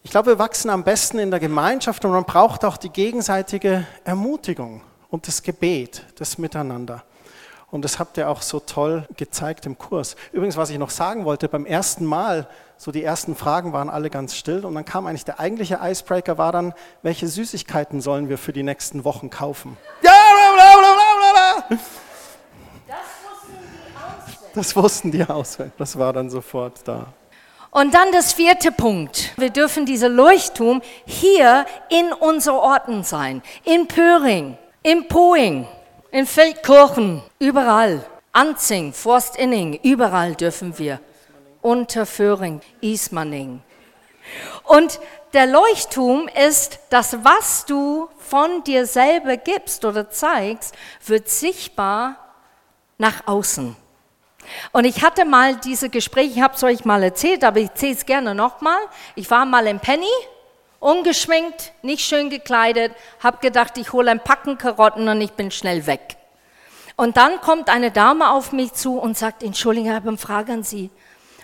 Ich 0.03 0.11
glaube, 0.11 0.33
wir 0.33 0.39
wachsen 0.41 0.71
am 0.71 0.83
besten 0.83 1.21
in 1.21 1.31
der 1.31 1.41
Gemeinschaft 1.41 2.05
und 2.05 2.11
man 2.11 2.25
braucht 2.25 2.65
auch 2.65 2.77
die 2.77 2.91
gegenseitige 2.91 3.87
Ermutigung 4.05 4.83
und 5.09 5.29
das 5.29 5.41
Gebet, 5.41 6.05
das 6.17 6.37
Miteinander. 6.37 7.05
Und 7.75 7.83
das 7.83 7.99
habt 7.99 8.17
ihr 8.19 8.31
auch 8.31 8.41
so 8.41 8.61
toll 8.61 9.05
gezeigt 9.17 9.67
im 9.67 9.77
Kurs. 9.77 10.15
Übrigens, 10.31 10.57
was 10.57 10.71
ich 10.71 10.79
noch 10.79 10.91
sagen 10.91 11.25
wollte, 11.25 11.49
beim 11.49 11.67
ersten 11.67 12.05
Mal, 12.05 12.47
so 12.77 12.93
die 12.93 13.03
ersten 13.03 13.35
Fragen 13.35 13.73
waren 13.73 13.91
alle 13.91 14.11
ganz 14.11 14.37
still 14.37 14.65
und 14.65 14.77
dann 14.77 14.85
kam 14.85 15.09
eigentlich 15.09 15.25
der 15.25 15.41
eigentliche 15.41 15.81
Icebreaker, 15.83 16.39
war 16.39 16.53
dann, 16.53 16.73
welche 17.03 17.27
Süßigkeiten 17.27 18.01
sollen 18.01 18.29
wir 18.29 18.39
für 18.39 18.53
die 18.53 18.63
nächsten 18.63 19.05
Wochen 19.05 19.29
kaufen? 19.29 19.77
Ja, 20.03 20.13
bla, 20.55 20.77
bla, 20.77 21.65
bla, 21.67 21.79
das 24.55 24.77
wussten 24.77 25.11
die 25.11 25.25
auswendig. 25.25 25.75
Das 25.77 25.99
war 25.99 26.13
dann 26.13 26.31
sofort 26.31 26.87
da. 26.87 27.07
Und 27.73 27.93
dann 27.93 28.13
das 28.13 28.35
vierte 28.35 28.71
Punkt. 28.71 29.33
Wir 29.37 29.51
dürfen 29.51 29.85
diese 29.85 30.07
Leuchtturm 30.07 30.81
hier 31.07 31.67
in 31.89 32.13
unseren 32.13 32.55
Orten 32.55 33.03
sein. 33.03 33.43
In 33.65 33.89
Pöring, 33.89 34.57
in 34.85 35.09
Poing, 35.09 35.67
in 36.15 36.27
Feldkirchen, 36.27 37.23
überall. 37.41 38.07
Anzing, 38.31 38.93
Forstinning, 38.93 39.81
überall 39.83 40.37
dürfen 40.37 40.79
wir. 40.79 41.01
Unterföhring, 41.61 42.61
Ismaning. 42.81 43.61
Und 44.63 45.01
der 45.33 45.47
Leuchtturm 45.47 46.29
ist, 46.29 46.79
das, 46.91 47.25
was 47.25 47.67
du 47.67 48.09
von 48.19 48.63
dir 48.63 48.87
selber 48.87 49.37
gibst 49.37 49.85
oder 49.85 50.09
zeigst, 50.09 50.77
wird 51.05 51.29
sichtbar 51.29 52.17
nach 52.97 53.27
außen. 53.27 53.75
Und 54.71 54.85
ich 54.85 55.03
hatte 55.03 55.25
mal 55.25 55.57
diese 55.57 55.91
Gespräche, 55.91 56.35
ich 56.35 56.41
habe 56.41 56.55
es 56.55 56.63
euch 56.63 56.85
mal 56.85 57.03
erzählt, 57.03 57.43
aber 57.43 57.59
ich 57.59 57.71
erzähle 57.71 57.95
es 57.95 58.07
gerne 58.07 58.37
nochmal. 58.37 58.79
Ich 59.17 59.29
war 59.33 59.45
mal 59.47 59.67
im 59.67 59.81
Penny 59.81 60.07
ungeschminkt, 60.85 61.73
nicht 61.83 62.05
schön 62.05 62.29
gekleidet, 62.29 62.93
habe 63.23 63.39
gedacht, 63.39 63.79
ich 63.79 63.93
hole 63.93 64.11
ein 64.11 64.21
Packen 64.21 64.59
Karotten 64.59 65.09
und 65.09 65.21
ich 65.21 65.33
bin 65.33 65.51
schnell 65.51 65.87
weg. 65.87 66.17
Und 66.97 67.17
dann 67.17 67.41
kommt 67.41 67.71
eine 67.71 67.91
Dame 67.91 68.31
auf 68.31 68.53
mich 68.53 68.75
zu 68.75 68.99
und 68.99 69.17
sagt, 69.17 69.43
Entschuldigung, 69.43 69.89
ich 69.89 69.97
habe 69.97 70.09
eine 70.09 70.19
Frage 70.19 70.53
an 70.53 70.63
Sie. 70.63 70.91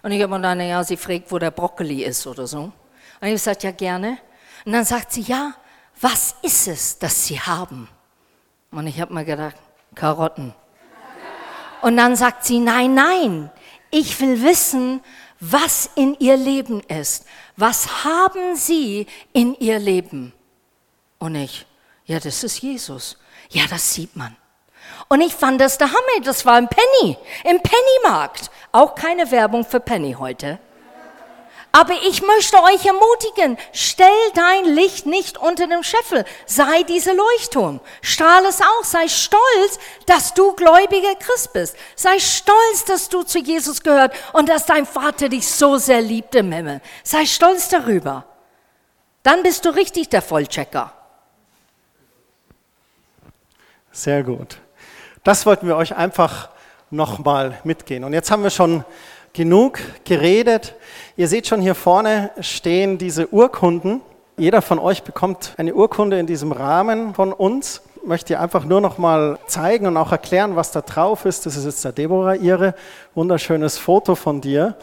Und 0.03 0.13
ich 0.13 0.23
habe 0.23 0.31
mir 0.31 0.37
gedacht, 0.37 0.59
naja, 0.59 0.85
sie 0.85 0.97
fragt, 0.97 1.33
wo 1.33 1.39
der 1.39 1.51
Brokkoli 1.51 2.05
ist 2.05 2.27
oder 2.27 2.47
so. 2.47 2.59
Und 2.59 2.73
ich 3.23 3.23
habe 3.23 3.33
gesagt, 3.33 3.63
ja 3.65 3.71
gerne. 3.71 4.19
Und 4.65 4.73
dann 4.73 4.85
sagt 4.85 5.13
sie, 5.13 5.23
ja, 5.23 5.55
was 6.01 6.37
ist 6.43 6.69
es, 6.69 6.99
das 6.99 7.27
Sie 7.27 7.41
haben? 7.41 7.89
Und 8.71 8.87
ich 8.87 9.01
habe 9.01 9.13
mir 9.13 9.25
gedacht, 9.25 9.57
Karotten. 9.95 10.55
Und 11.83 11.97
dann 11.97 12.15
sagt 12.15 12.45
sie, 12.45 12.61
nein, 12.61 12.95
nein, 12.95 13.51
ich 13.91 14.21
will 14.21 14.43
wissen, 14.43 15.03
was 15.41 15.91
in 15.95 16.17
ihr 16.21 16.37
Leben 16.37 16.81
ist. 16.81 17.25
Was 17.57 18.05
haben 18.05 18.57
Sie 18.57 19.07
in 19.33 19.55
Ihr 19.57 19.79
Leben? 19.79 20.33
Und 21.19 21.35
ich, 21.35 21.67
ja, 22.05 22.21
das 22.21 22.45
ist 22.45 22.61
Jesus. 22.61 23.19
Ja, 23.51 23.65
das 23.69 23.95
sieht 23.95 24.17
man. 24.17 24.37
Und 25.09 25.21
ich 25.23 25.35
fand 25.35 25.61
das 25.61 25.79
der 25.79 25.89
Hammer. 25.89 26.25
Das 26.25 26.47
war 26.47 26.59
im 26.59 26.69
Penny, 26.69 27.17
im 27.45 27.61
Pennymarkt. 27.61 28.51
Auch 28.73 28.95
keine 28.95 29.31
Werbung 29.31 29.65
für 29.65 29.81
Penny 29.81 30.13
heute. 30.13 30.59
Aber 31.73 31.95
ich 32.09 32.23
möchte 32.23 32.57
euch 32.65 32.85
ermutigen, 32.85 33.57
stell 33.73 34.09
dein 34.35 34.65
Licht 34.75 35.07
nicht 35.07 35.39
unter 35.39 35.69
dem 35.69 35.85
Scheffel. 35.85 36.25
Sei 36.45 36.83
diese 36.83 37.13
Leuchtturm. 37.13 37.81
Strahle 38.03 38.49
es 38.49 38.61
aus. 38.61 38.91
Sei 38.91 39.07
stolz, 39.07 39.79
dass 40.07 40.35
du 40.35 40.53
gläubiger 40.55 41.15
Christ 41.15 41.53
bist. 41.53 41.77
Sei 41.95 42.19
stolz, 42.19 42.85
dass 42.87 43.09
du 43.09 43.23
zu 43.23 43.39
Jesus 43.39 43.83
gehört 43.83 44.15
und 44.33 44.49
dass 44.49 44.67
dein 44.67 44.85
Vater 44.85 45.29
dich 45.29 45.47
so 45.47 45.77
sehr 45.77 46.01
liebt 46.01 46.35
im 46.35 46.51
Himmel. 46.51 46.81
Sei 47.05 47.25
stolz 47.25 47.69
darüber. 47.69 48.25
Dann 49.23 49.43
bist 49.45 49.65
du 49.65 49.71
richtig 49.71 50.09
der 50.09 50.23
Vollchecker. 50.23 50.93
Sehr 53.93 54.25
gut. 54.25 54.59
Das 55.23 55.47
wollten 55.47 55.69
wir 55.69 55.77
euch 55.77 55.95
einfach 55.95 56.49
nochmal 56.91 57.61
mitgehen. 57.63 58.03
Und 58.03 58.13
jetzt 58.13 58.31
haben 58.31 58.43
wir 58.43 58.51
schon 58.51 58.85
genug 59.33 59.79
geredet. 60.05 60.75
Ihr 61.21 61.29
seht 61.29 61.47
schon, 61.47 61.61
hier 61.61 61.75
vorne 61.75 62.31
stehen 62.41 62.97
diese 62.97 63.29
Urkunden. 63.29 64.01
Jeder 64.39 64.63
von 64.63 64.79
euch 64.79 65.03
bekommt 65.03 65.53
eine 65.59 65.75
Urkunde 65.75 66.19
in 66.19 66.27
diesem 66.27 66.51
Rahmen 66.51 67.13
von 67.13 67.35
uns. 67.35 67.83
Ich 67.97 68.09
möchte 68.09 68.33
ihr 68.33 68.41
einfach 68.41 68.65
nur 68.65 68.81
noch 68.81 68.97
mal 68.97 69.39
zeigen 69.47 69.87
und 69.87 69.99
auch 69.99 70.13
erklären, 70.13 70.57
was 70.57 70.73
da 70.73 70.81
drauf 70.81 71.27
ist. 71.27 71.45
Das 71.45 71.57
ist 71.57 71.67
jetzt 71.67 71.85
der 71.85 71.93
Deborah 71.93 72.37
ihre. 72.37 72.75
Wunderschönes 73.15 73.77
Foto 73.77 74.15
von 74.15 74.41
dir. 74.41 74.79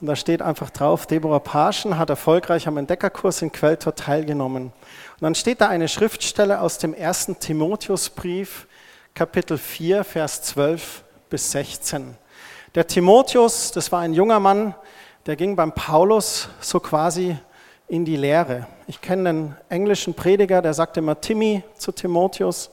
Und 0.00 0.06
da 0.06 0.16
steht 0.16 0.40
einfach 0.40 0.70
drauf, 0.70 1.04
Deborah 1.04 1.40
Paschen 1.40 1.98
hat 1.98 2.08
erfolgreich 2.08 2.66
am 2.66 2.78
Entdeckerkurs 2.78 3.42
in 3.42 3.52
Quelltor 3.52 3.94
teilgenommen. 3.94 4.68
Und 4.68 4.72
dann 5.20 5.34
steht 5.34 5.60
da 5.60 5.68
eine 5.68 5.88
Schriftstelle 5.88 6.62
aus 6.62 6.78
dem 6.78 6.94
ersten 6.94 7.38
Timotheusbrief, 7.38 8.66
Kapitel 9.12 9.58
4, 9.58 10.04
Vers 10.04 10.40
12 10.40 11.04
bis 11.28 11.50
16. 11.50 12.16
Der 12.74 12.86
Timotheus, 12.86 13.72
das 13.72 13.92
war 13.92 14.00
ein 14.00 14.14
junger 14.14 14.40
Mann, 14.40 14.74
der 15.26 15.34
ging 15.34 15.56
beim 15.56 15.72
Paulus 15.72 16.48
so 16.60 16.78
quasi 16.78 17.36
in 17.88 18.04
die 18.04 18.16
Lehre. 18.16 18.66
Ich 18.86 19.00
kenne 19.00 19.28
einen 19.28 19.56
englischen 19.68 20.14
Prediger, 20.14 20.62
der 20.62 20.72
sagte 20.72 21.00
immer 21.00 21.20
Timmy 21.20 21.64
zu 21.76 21.90
Timotheus. 21.90 22.70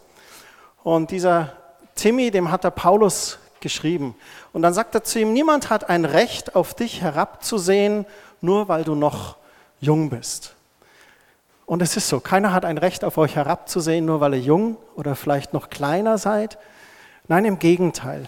Und 0.84 1.10
dieser 1.12 1.54
Timmy, 1.96 2.30
dem 2.30 2.52
hat 2.52 2.64
der 2.64 2.72
Paulus 2.72 3.40
geschrieben. 3.60 4.16
Und 4.52 4.62
dann 4.62 4.74
sagt 4.74 4.94
er 4.94 5.04
zu 5.04 5.20
ihm, 5.20 5.34
niemand 5.34 5.72
hat 5.72 5.90
ein 5.90 6.06
Recht 6.06 6.56
auf 6.56 6.76
dich 6.76 7.02
herabzusehen, 7.02 8.06
nur 8.42 8.68
weil 8.68 8.84
du 8.84 8.94
noch 8.94 9.38
jung 9.80 10.10
bist. 10.10 10.54
Und 11.66 11.82
es 11.82 11.98
ist 11.98 12.10
so, 12.10 12.20
keiner 12.20 12.54
hat 12.54 12.66
ein 12.66 12.78
Recht 12.78 13.04
auf 13.04 13.18
euch 13.18 13.36
herabzusehen, 13.36 14.06
nur 14.06 14.20
weil 14.20 14.36
ihr 14.36 14.42
jung 14.42 14.78
oder 14.96 15.16
vielleicht 15.16 15.54
noch 15.54 15.70
kleiner 15.70 16.18
seid. 16.18 16.58
Nein, 17.28 17.46
im 17.46 17.58
Gegenteil. 17.58 18.28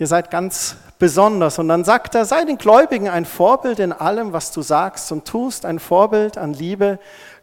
Ihr 0.00 0.06
seid 0.06 0.30
ganz 0.30 0.76
besonders. 0.98 1.58
Und 1.58 1.68
dann 1.68 1.84
sagt 1.84 2.14
er, 2.14 2.24
sei 2.24 2.46
den 2.46 2.56
Gläubigen 2.56 3.06
ein 3.06 3.26
Vorbild 3.26 3.78
in 3.78 3.92
allem, 3.92 4.32
was 4.32 4.50
du 4.50 4.62
sagst 4.62 5.12
und 5.12 5.26
tust, 5.26 5.66
ein 5.66 5.78
Vorbild 5.78 6.38
an 6.38 6.54
Liebe, 6.54 6.98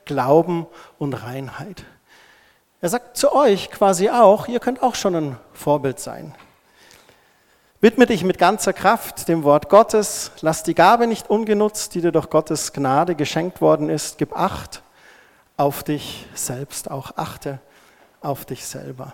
Glauben 0.05 0.65
und 0.97 1.13
Reinheit. 1.13 1.83
Er 2.81 2.89
sagt 2.89 3.15
zu 3.15 3.31
euch 3.31 3.69
quasi 3.69 4.09
auch, 4.09 4.47
ihr 4.47 4.59
könnt 4.59 4.81
auch 4.81 4.95
schon 4.95 5.15
ein 5.15 5.37
Vorbild 5.53 5.99
sein. 5.99 6.33
Widme 7.79 8.07
dich 8.07 8.23
mit 8.23 8.39
ganzer 8.39 8.73
Kraft 8.73 9.27
dem 9.27 9.43
Wort 9.43 9.69
Gottes, 9.69 10.31
lass 10.41 10.63
die 10.63 10.73
Gabe 10.73 11.05
nicht 11.05 11.29
ungenutzt, 11.29 11.93
die 11.93 12.01
dir 12.01 12.11
durch 12.11 12.31
Gottes 12.31 12.73
Gnade 12.73 13.13
geschenkt 13.13 13.61
worden 13.61 13.87
ist, 13.87 14.17
gib 14.17 14.35
Acht 14.35 14.81
auf 15.57 15.83
dich 15.83 16.25
selbst, 16.33 16.89
auch 16.89 17.17
achte 17.17 17.59
auf 18.19 18.45
dich 18.45 18.65
selber. 18.65 19.13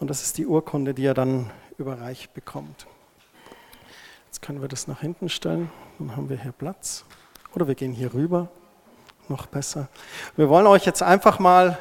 Und 0.00 0.10
das 0.10 0.22
ist 0.22 0.38
die 0.38 0.46
Urkunde, 0.46 0.92
die 0.92 1.06
er 1.06 1.14
dann 1.14 1.50
überreicht 1.78 2.34
bekommt. 2.34 2.86
Jetzt 4.26 4.42
können 4.42 4.60
wir 4.60 4.68
das 4.68 4.86
nach 4.86 5.00
hinten 5.00 5.28
stellen, 5.28 5.70
dann 5.98 6.16
haben 6.16 6.28
wir 6.28 6.36
hier 6.36 6.52
Platz. 6.52 7.04
Oder 7.54 7.68
wir 7.68 7.74
gehen 7.74 7.92
hier 7.92 8.12
rüber, 8.12 8.48
noch 9.28 9.46
besser. 9.46 9.88
Wir 10.36 10.48
wollen 10.48 10.66
euch 10.66 10.84
jetzt 10.84 11.02
einfach 11.02 11.38
mal 11.38 11.78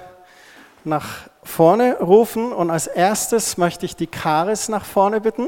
nach 0.85 1.29
vorne 1.43 1.97
rufen 1.99 2.53
und 2.53 2.69
als 2.69 2.87
erstes 2.87 3.57
möchte 3.57 3.85
ich 3.85 3.95
die 3.95 4.07
Karis 4.07 4.69
nach 4.69 4.85
vorne 4.85 5.19
bitten. 5.19 5.47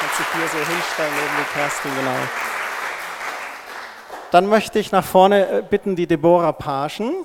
Kannst 0.00 0.16
sich 0.16 0.26
hier 0.34 0.48
so 0.48 0.58
hinstellen 0.58 1.12
neben 1.14 1.36
die 1.38 1.52
Kerstin, 1.54 1.90
genau. 1.96 2.16
Dann 4.30 4.46
möchte 4.46 4.78
ich 4.78 4.92
nach 4.92 5.04
vorne 5.04 5.48
äh, 5.48 5.62
bitten 5.62 5.96
die 5.96 6.06
Deborah 6.06 6.52
Paschen. 6.52 7.24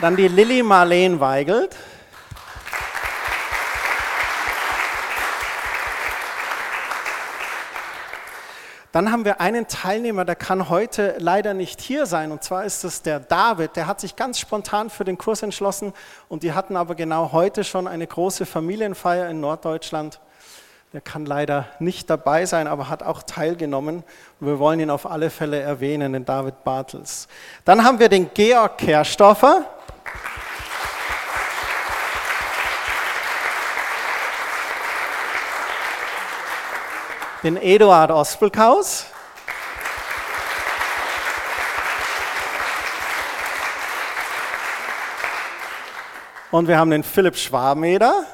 Dann 0.00 0.16
die 0.16 0.28
Lilly 0.28 0.62
Marleen 0.62 1.20
Weigelt. 1.20 1.76
Dann 8.92 9.12
haben 9.12 9.26
wir 9.26 9.42
einen 9.42 9.68
Teilnehmer, 9.68 10.24
der 10.24 10.36
kann 10.36 10.70
heute 10.70 11.16
leider 11.18 11.52
nicht 11.52 11.82
hier 11.82 12.06
sein. 12.06 12.32
Und 12.32 12.42
zwar 12.42 12.64
ist 12.64 12.82
es 12.82 13.02
der 13.02 13.20
David. 13.20 13.76
Der 13.76 13.86
hat 13.86 14.00
sich 14.00 14.16
ganz 14.16 14.38
spontan 14.38 14.88
für 14.88 15.04
den 15.04 15.18
Kurs 15.18 15.42
entschlossen. 15.42 15.92
Und 16.30 16.44
die 16.44 16.54
hatten 16.54 16.78
aber 16.78 16.94
genau 16.94 17.32
heute 17.32 17.62
schon 17.62 17.86
eine 17.86 18.06
große 18.06 18.46
Familienfeier 18.46 19.28
in 19.28 19.40
Norddeutschland. 19.40 20.18
Der 20.94 21.02
kann 21.02 21.26
leider 21.26 21.66
nicht 21.78 22.08
dabei 22.08 22.46
sein, 22.46 22.66
aber 22.66 22.88
hat 22.88 23.02
auch 23.02 23.22
teilgenommen. 23.22 24.02
Wir 24.40 24.58
wollen 24.58 24.80
ihn 24.80 24.90
auf 24.90 25.04
alle 25.04 25.28
Fälle 25.28 25.60
erwähnen, 25.60 26.14
den 26.14 26.24
David 26.24 26.64
Bartels. 26.64 27.28
Dann 27.66 27.84
haben 27.84 27.98
wir 27.98 28.08
den 28.08 28.32
Georg 28.32 28.78
Kerstoffer. 28.78 29.66
Den 37.42 37.56
Eduard 37.56 38.10
Ospelkaus. 38.10 39.06
Und 46.50 46.66
wir 46.66 46.76
haben 46.78 46.90
den 46.90 47.04
Philipp 47.04 47.36
Schwabmeder. 47.36 48.24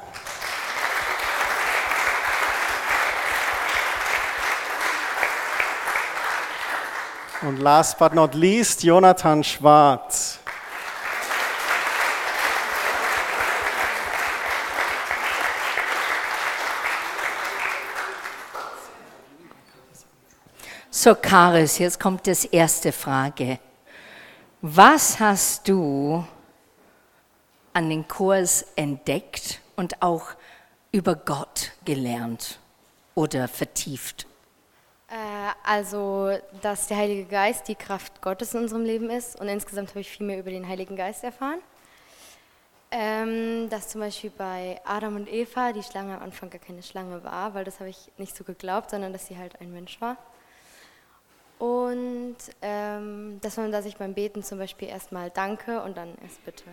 Und 7.41 7.59
last 7.59 7.99
but 7.99 8.13
not 8.13 8.33
least 8.33 8.83
Jonathan 8.83 9.43
Schwarz. 9.43 10.26
So, 20.99 21.13
Karis, 21.13 21.77
jetzt 21.77 21.99
kommt 21.99 22.25
das 22.25 22.43
erste 22.43 22.91
Frage. 22.91 23.59
Was 24.63 25.19
hast 25.19 25.67
du 25.67 26.25
an 27.71 27.87
den 27.91 28.07
Kurs 28.07 28.65
entdeckt 28.75 29.61
und 29.75 30.01
auch 30.01 30.31
über 30.91 31.13
Gott 31.13 31.73
gelernt 31.85 32.57
oder 33.13 33.47
vertieft? 33.47 34.25
Äh, 35.07 35.13
also, 35.63 36.35
dass 36.63 36.87
der 36.87 36.97
Heilige 36.97 37.25
Geist 37.25 37.67
die 37.67 37.75
Kraft 37.75 38.19
Gottes 38.19 38.55
in 38.55 38.61
unserem 38.61 38.83
Leben 38.83 39.11
ist 39.11 39.39
und 39.39 39.49
insgesamt 39.49 39.89
habe 39.89 39.99
ich 39.99 40.09
viel 40.09 40.25
mehr 40.25 40.39
über 40.39 40.49
den 40.49 40.67
Heiligen 40.67 40.95
Geist 40.95 41.23
erfahren. 41.23 41.59
Ähm, 42.89 43.69
dass 43.69 43.89
zum 43.89 44.01
Beispiel 44.01 44.31
bei 44.31 44.81
Adam 44.83 45.15
und 45.15 45.31
Eva 45.31 45.73
die 45.73 45.83
Schlange 45.83 46.15
am 46.15 46.23
Anfang 46.23 46.49
gar 46.49 46.59
keine 46.59 46.81
Schlange 46.81 47.23
war, 47.23 47.53
weil 47.53 47.65
das 47.65 47.79
habe 47.79 47.91
ich 47.91 48.09
nicht 48.17 48.35
so 48.35 48.43
geglaubt, 48.43 48.89
sondern 48.89 49.13
dass 49.13 49.27
sie 49.27 49.37
halt 49.37 49.61
ein 49.61 49.71
Mensch 49.71 50.01
war. 50.01 50.17
Und 51.59 52.35
ähm, 52.61 53.39
dass 53.41 53.57
man 53.57 53.71
da 53.71 53.81
sich 53.81 53.97
beim 53.97 54.13
Beten 54.13 54.43
zum 54.43 54.59
Beispiel 54.59 54.89
erstmal 54.89 55.31
danke 55.31 55.81
und 55.81 55.97
dann 55.97 56.09
erst 56.21 56.43
bitte. 56.45 56.63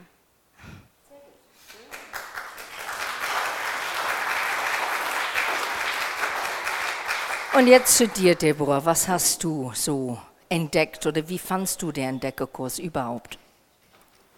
Und 7.56 7.68
jetzt 7.68 7.96
zu 7.96 8.08
dir, 8.08 8.34
Deborah. 8.34 8.84
Was 8.84 9.06
hast 9.06 9.44
du 9.44 9.70
so 9.74 10.18
entdeckt 10.48 11.06
oder 11.06 11.28
wie 11.28 11.38
fandst 11.38 11.80
du 11.82 11.92
den 11.92 12.16
Entdeckerkurs 12.16 12.80
überhaupt? 12.80 13.38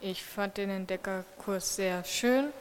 Ich 0.02 0.22
fand 0.22 0.58
den 0.58 0.70
Entdeckerkurs 0.70 1.76
sehr 1.76 2.04
schön. 2.04 2.52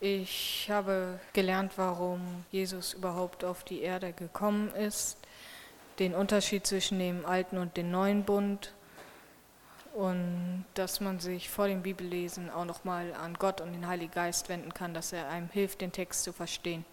Ich 0.00 0.66
habe 0.68 1.20
gelernt, 1.32 1.72
warum 1.76 2.44
Jesus 2.50 2.92
überhaupt 2.92 3.44
auf 3.44 3.62
die 3.62 3.82
Erde 3.82 4.12
gekommen 4.12 4.74
ist 4.74 5.16
den 6.02 6.14
Unterschied 6.14 6.66
zwischen 6.66 6.98
dem 6.98 7.24
alten 7.24 7.58
und 7.58 7.76
dem 7.76 7.90
neuen 7.90 8.24
Bund 8.24 8.72
und 9.94 10.64
dass 10.74 11.00
man 11.00 11.20
sich 11.20 11.48
vor 11.48 11.68
dem 11.68 11.82
Bibellesen 11.82 12.50
auch 12.50 12.64
nochmal 12.64 13.14
an 13.14 13.34
Gott 13.34 13.60
und 13.60 13.72
den 13.72 13.86
Heiligen 13.86 14.12
Geist 14.12 14.48
wenden 14.48 14.74
kann, 14.74 14.94
dass 14.94 15.12
er 15.12 15.28
einem 15.28 15.48
hilft, 15.50 15.80
den 15.80 15.92
Text 15.92 16.24
zu 16.24 16.32
verstehen. 16.32 16.84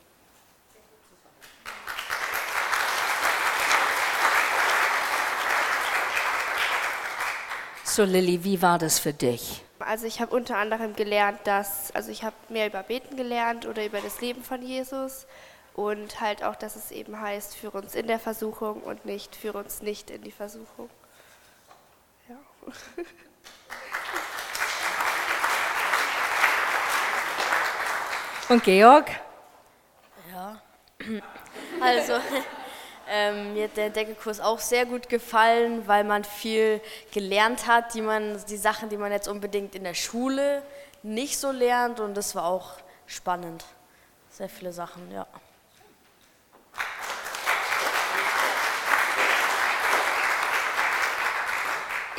So 7.84 8.04
Lilly, 8.04 8.44
wie 8.44 8.62
war 8.62 8.78
das 8.78 9.00
für 9.00 9.14
dich? 9.14 9.64
Also 9.80 10.06
ich 10.06 10.22
habe 10.22 10.36
unter 10.36 10.58
anderem 10.58 10.96
gelernt, 10.96 11.40
dass, 11.46 11.92
also 11.96 12.12
ich 12.12 12.24
habe 12.24 12.36
mehr 12.50 12.68
über 12.68 12.84
Beten 12.84 13.18
gelernt 13.18 13.66
oder 13.66 13.84
über 13.84 14.02
das 14.02 14.22
Leben 14.22 14.44
von 14.44 14.62
Jesus 14.62 15.26
und 15.74 16.20
halt 16.20 16.44
auch, 16.44 16.56
dass 16.56 16.76
es 16.76 16.92
eben 16.92 17.20
heißt, 17.20 17.56
führe 17.56 17.78
uns 17.78 17.96
in 17.96 18.08
der 18.08 18.20
Versuchung 18.20 18.82
und 18.82 19.06
nicht, 19.06 19.36
führe 19.36 19.58
uns 19.58 19.82
nicht 19.82 20.10
in 20.10 20.22
die 20.22 20.32
Versuchung. 20.32 20.90
Ja. 22.28 22.36
Und 28.50 28.64
Georg? 28.64 29.12
Ja, 30.32 30.60
also 31.82 32.14
ähm, 33.08 33.54
mir 33.54 33.66
hat 33.66 33.78
der 33.78 33.92
Deckelkurs 33.92 34.40
auch 34.40 34.58
sehr 34.58 34.88
gut 34.88 35.08
gefallen, 35.08 35.88
weil 35.88 36.04
man 36.04 36.24
viel 36.24 36.82
gelernt 37.12 37.68
hat, 37.68 37.94
die, 37.94 38.02
man, 38.02 38.44
die 38.50 38.58
Sachen, 38.58 38.90
die 38.90 38.98
man 38.98 39.12
jetzt 39.12 39.28
unbedingt 39.28 39.76
in 39.76 39.84
der 39.84 39.94
Schule 39.94 40.64
nicht 41.04 41.38
so 41.38 41.52
lernt 41.52 42.00
und 42.00 42.16
das 42.18 42.34
war 42.34 42.46
auch 42.46 42.72
spannend. 43.06 43.66
Sehr 44.32 44.50
viele 44.50 44.74
Sachen, 44.74 45.12
ja. 45.12 45.28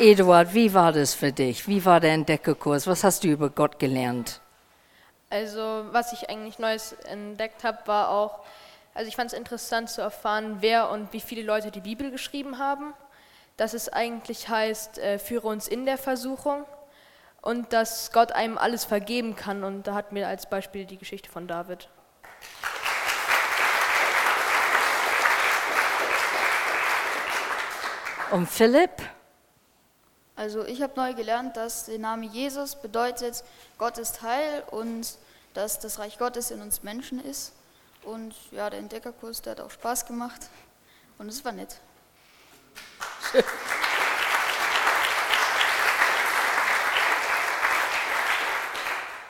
Eduard, 0.00 0.54
wie 0.54 0.72
war 0.72 0.92
das 0.92 1.12
für 1.12 1.30
dich? 1.30 1.68
Wie 1.68 1.84
war 1.84 2.00
der 2.00 2.14
Entdeckerkurs? 2.14 2.86
Was 2.86 3.04
hast 3.04 3.22
du 3.22 3.28
über 3.28 3.50
Gott 3.50 3.78
gelernt? 3.78 4.40
Also, 5.28 5.60
was 5.90 6.14
ich 6.14 6.30
eigentlich 6.30 6.58
Neues 6.58 6.92
entdeckt 7.04 7.64
habe, 7.64 7.78
war 7.84 8.08
auch, 8.08 8.40
also 8.94 9.08
ich 9.08 9.16
fand 9.16 9.30
es 9.30 9.38
interessant 9.38 9.90
zu 9.90 10.00
erfahren, 10.00 10.56
wer 10.60 10.88
und 10.88 11.12
wie 11.12 11.20
viele 11.20 11.42
Leute 11.42 11.70
die 11.70 11.82
Bibel 11.82 12.10
geschrieben 12.10 12.56
haben. 12.56 12.94
Dass 13.58 13.74
es 13.74 13.90
eigentlich 13.90 14.48
heißt, 14.48 14.96
äh, 14.98 15.18
führe 15.18 15.46
uns 15.46 15.68
in 15.68 15.84
der 15.84 15.98
Versuchung 15.98 16.64
und 17.42 17.74
dass 17.74 18.10
Gott 18.10 18.32
einem 18.32 18.56
alles 18.56 18.86
vergeben 18.86 19.36
kann. 19.36 19.64
Und 19.64 19.86
da 19.86 19.92
hat 19.92 20.12
mir 20.12 20.28
als 20.28 20.48
Beispiel 20.48 20.86
die 20.86 20.96
Geschichte 20.96 21.28
von 21.28 21.46
David. 21.46 21.90
Und 28.30 28.48
Philipp? 28.48 28.92
Also 30.40 30.64
ich 30.64 30.81
habe 30.81 30.94
neu 30.96 31.12
gelernt, 31.12 31.59
dass 31.59 31.85
der 31.85 31.98
Name 31.98 32.24
Jesus 32.24 32.74
bedeutet, 32.74 33.44
Gott 33.76 33.98
ist 33.98 34.22
Heil 34.22 34.62
und 34.70 35.18
dass 35.53 35.81
das 35.81 35.98
Reich 35.98 36.16
Gottes 36.18 36.50
in 36.50 36.62
uns 36.62 36.83
Menschen 36.83 37.22
ist. 37.22 37.53
Und 38.05 38.35
ja, 38.50 38.70
der 38.70 38.79
Entdeckerkurs, 38.79 39.42
der 39.42 39.50
hat 39.50 39.61
auch 39.61 39.70
Spaß 39.70 40.07
gemacht 40.07 40.48
und 41.18 41.29
es 41.29 41.44
war 41.44 41.53
nett. 41.53 41.76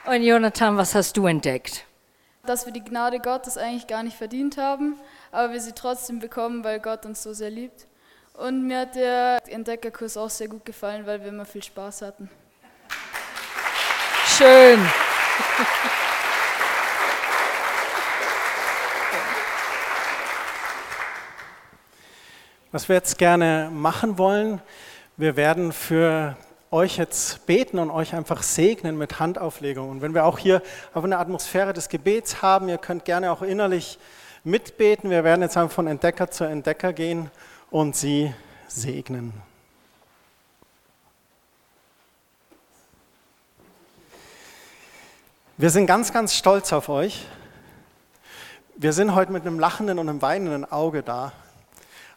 Und 0.05 0.23
Jonathan, 0.23 0.77
was 0.77 0.95
hast 0.95 1.17
du 1.17 1.27
entdeckt? 1.27 1.85
dass 2.43 2.65
wir 2.65 2.73
die 2.73 2.83
Gnade 2.83 3.19
Gottes 3.19 3.57
eigentlich 3.57 3.85
gar 3.85 4.01
nicht 4.01 4.17
verdient 4.17 4.57
haben, 4.57 4.99
aber 5.31 5.53
wir 5.53 5.61
sie 5.61 5.73
trotzdem 5.73 6.19
bekommen, 6.19 6.63
weil 6.63 6.79
Gott 6.79 7.05
uns 7.05 7.21
so 7.21 7.33
sehr 7.33 7.51
liebt. 7.51 7.85
Und 8.33 8.65
mir 8.65 8.79
hat 8.79 8.95
der 8.95 9.39
Entdeckerkurs 9.47 10.17
auch 10.17 10.29
sehr 10.29 10.47
gut 10.47 10.65
gefallen, 10.65 11.05
weil 11.05 11.21
wir 11.21 11.27
immer 11.27 11.45
viel 11.45 11.63
Spaß 11.63 12.01
hatten. 12.01 12.29
Schön. 14.25 14.79
Was 22.71 22.87
wir 22.87 22.95
jetzt 22.95 23.17
gerne 23.17 23.69
machen 23.71 24.17
wollen, 24.17 24.61
wir 25.17 25.35
werden 25.35 25.73
für 25.73 26.37
euch 26.71 26.97
jetzt 26.97 27.45
beten 27.45 27.79
und 27.79 27.91
euch 27.91 28.15
einfach 28.15 28.43
segnen 28.43 28.97
mit 28.97 29.19
Handauflegung. 29.19 29.89
Und 29.89 30.01
wenn 30.01 30.13
wir 30.13 30.23
auch 30.23 30.39
hier 30.39 30.61
auf 30.93 31.03
eine 31.03 31.17
Atmosphäre 31.19 31.73
des 31.73 31.89
Gebets 31.89 32.41
haben, 32.41 32.69
ihr 32.69 32.77
könnt 32.77 33.03
gerne 33.03 33.29
auch 33.29 33.41
innerlich 33.41 33.99
mitbeten. 34.45 35.09
Wir 35.09 35.25
werden 35.25 35.41
jetzt 35.41 35.57
einfach 35.57 35.75
von 35.75 35.87
Entdecker 35.87 36.31
zu 36.31 36.45
Entdecker 36.45 36.93
gehen 36.93 37.29
und 37.71 37.95
sie 37.95 38.33
segnen. 38.67 39.33
Wir 45.57 45.71
sind 45.71 45.87
ganz, 45.87 46.11
ganz 46.11 46.35
stolz 46.35 46.73
auf 46.73 46.89
euch. 46.89 47.25
Wir 48.75 48.93
sind 48.93 49.15
heute 49.15 49.31
mit 49.31 49.45
einem 49.45 49.59
lachenden 49.59 49.99
und 49.99 50.09
einem 50.09 50.21
weinenden 50.21 50.69
Auge 50.69 51.01
da. 51.01 51.31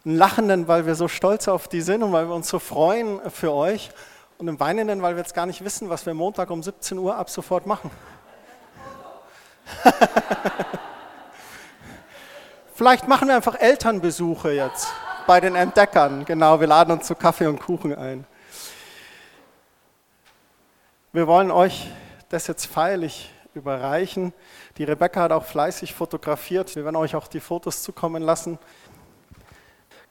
Ein 0.05 0.17
lachenden, 0.17 0.67
weil 0.67 0.87
wir 0.87 0.97
so 0.97 1.09
stolz 1.09 1.47
auf 1.49 1.69
die 1.69 1.83
sind 1.83 2.03
und 2.03 2.13
weil 2.13 2.27
wir 2.27 2.35
uns 2.35 2.49
so 2.49 2.59
freuen 2.59 3.21
für 3.31 3.53
euch. 3.53 3.91
Und 4.39 4.49
im 4.49 4.59
weinenden, 4.59 5.03
weil 5.03 5.15
wir 5.15 5.23
jetzt 5.23 5.35
gar 5.35 5.47
nicht 5.47 5.65
wissen, 5.65 5.89
was 5.89 6.05
wir 6.05 6.15
Montag 6.15 6.51
um 6.51 6.63
17 6.63 6.99
Uhr 6.99 7.17
ab 7.17 7.31
sofort 7.31 7.67
machen. 7.67 7.91
Vielleicht 12.75 13.07
machen 13.07 13.29
wir 13.29 13.37
einfach 13.37 13.55
Elternbesuche 13.61 14.51
jetzt 14.53 14.93
bei 15.27 15.41
den 15.41 15.55
Entdeckern. 15.55 16.25
Genau, 16.25 16.61
wir 16.61 16.67
laden 16.67 16.93
uns 16.93 17.07
zu 17.07 17.15
Kaffee 17.15 17.47
und 17.47 17.61
Kuchen 17.61 17.95
ein. 17.95 18.27
Wir 21.13 21.27
wollen 21.27 21.51
euch 21.51 21.91
das 22.29 22.47
jetzt 22.47 22.67
feierlich 22.67 23.33
überreichen. 23.55 24.33
Die 24.79 24.85
Rebecca 24.85 25.23
hat 25.23 25.33
auch 25.33 25.45
fleißig 25.45 25.95
fotografiert. 25.95 26.75
Wir 26.75 26.85
werden 26.85 26.97
euch 26.97 27.15
auch 27.15 27.29
die 27.29 27.41
Fotos 27.41 27.83
zukommen 27.83 28.23
lassen. 28.23 28.59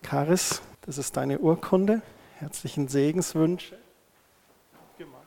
Karis, 0.01 0.61
das 0.81 0.97
ist 0.97 1.17
deine 1.17 1.39
Urkunde. 1.39 2.01
Herzlichen 2.39 2.87
Segenswünsche. 2.87 3.77
Gemacht. 4.97 5.21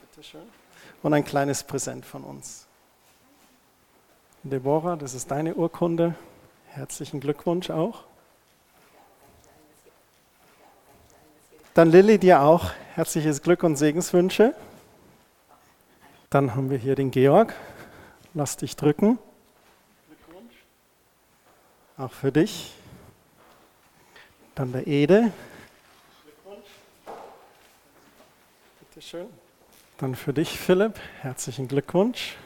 Bitte 0.00 0.26
schön. 0.26 0.42
Und 1.02 1.14
ein 1.14 1.24
kleines 1.24 1.62
Präsent 1.62 2.04
von 2.04 2.24
uns. 2.24 2.66
Deborah, 4.42 4.96
das 4.96 5.14
ist 5.14 5.30
deine 5.30 5.54
Urkunde. 5.54 6.14
Herzlichen 6.68 7.20
Glückwunsch 7.20 7.70
auch. 7.70 8.04
Dann 11.74 11.90
Lilly, 11.90 12.18
dir 12.18 12.42
auch 12.42 12.72
herzliches 12.94 13.42
Glück 13.42 13.62
und 13.62 13.76
Segenswünsche. 13.76 14.54
Dann 16.28 16.56
haben 16.56 16.68
wir 16.68 16.78
hier 16.78 16.96
den 16.96 17.12
Georg. 17.12 17.54
Lass 18.34 18.56
dich 18.56 18.74
drücken. 18.74 19.18
Glückwunsch. 20.08 20.54
Auch 21.96 22.12
für 22.12 22.32
dich. 22.32 22.72
Dann 24.56 24.72
der 24.72 24.88
Ede. 24.88 25.32
Glückwunsch. 26.24 26.68
Bitte 28.80 29.02
schön. 29.02 29.26
Dann 29.98 30.16
für 30.16 30.32
dich, 30.32 30.58
Philipp. 30.58 30.98
Herzlichen 31.20 31.68
Glückwunsch. 31.68 32.36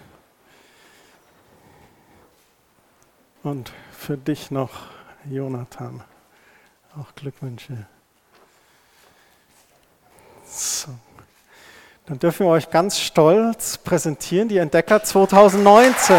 Und 3.43 3.73
für 3.91 4.19
dich 4.19 4.51
noch, 4.51 4.73
Jonathan. 5.31 6.05
Auch 6.97 7.15
Glückwünsche. 7.15 7.87
So. 10.47 10.91
Dann 12.07 12.19
dürfen 12.19 12.47
wir 12.47 12.51
euch 12.51 12.69
ganz 12.71 13.01
stolz 13.01 13.79
präsentieren, 13.79 14.49
die 14.49 14.59
Entdecker 14.59 15.03
2019. 15.03 16.17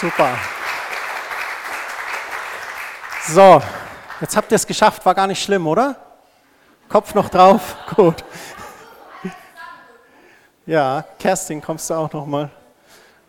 Super. 0.00 0.38
So, 3.28 3.62
jetzt 4.22 4.34
habt 4.34 4.50
ihr 4.50 4.56
es 4.56 4.66
geschafft, 4.66 5.04
war 5.04 5.14
gar 5.14 5.26
nicht 5.26 5.42
schlimm, 5.44 5.66
oder? 5.66 6.09
Kopf 6.90 7.14
noch 7.14 7.28
drauf? 7.28 7.76
Gut. 7.94 8.24
Ja, 10.66 11.04
Kerstin, 11.20 11.62
kommst 11.62 11.88
du 11.88 11.94
auch 11.94 12.12
noch 12.12 12.26
mal? 12.26 12.50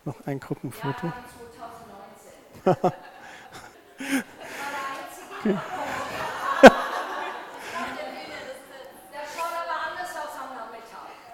Noch 0.03 0.15
ein 0.25 0.39
Gruppenfoto. 0.39 1.13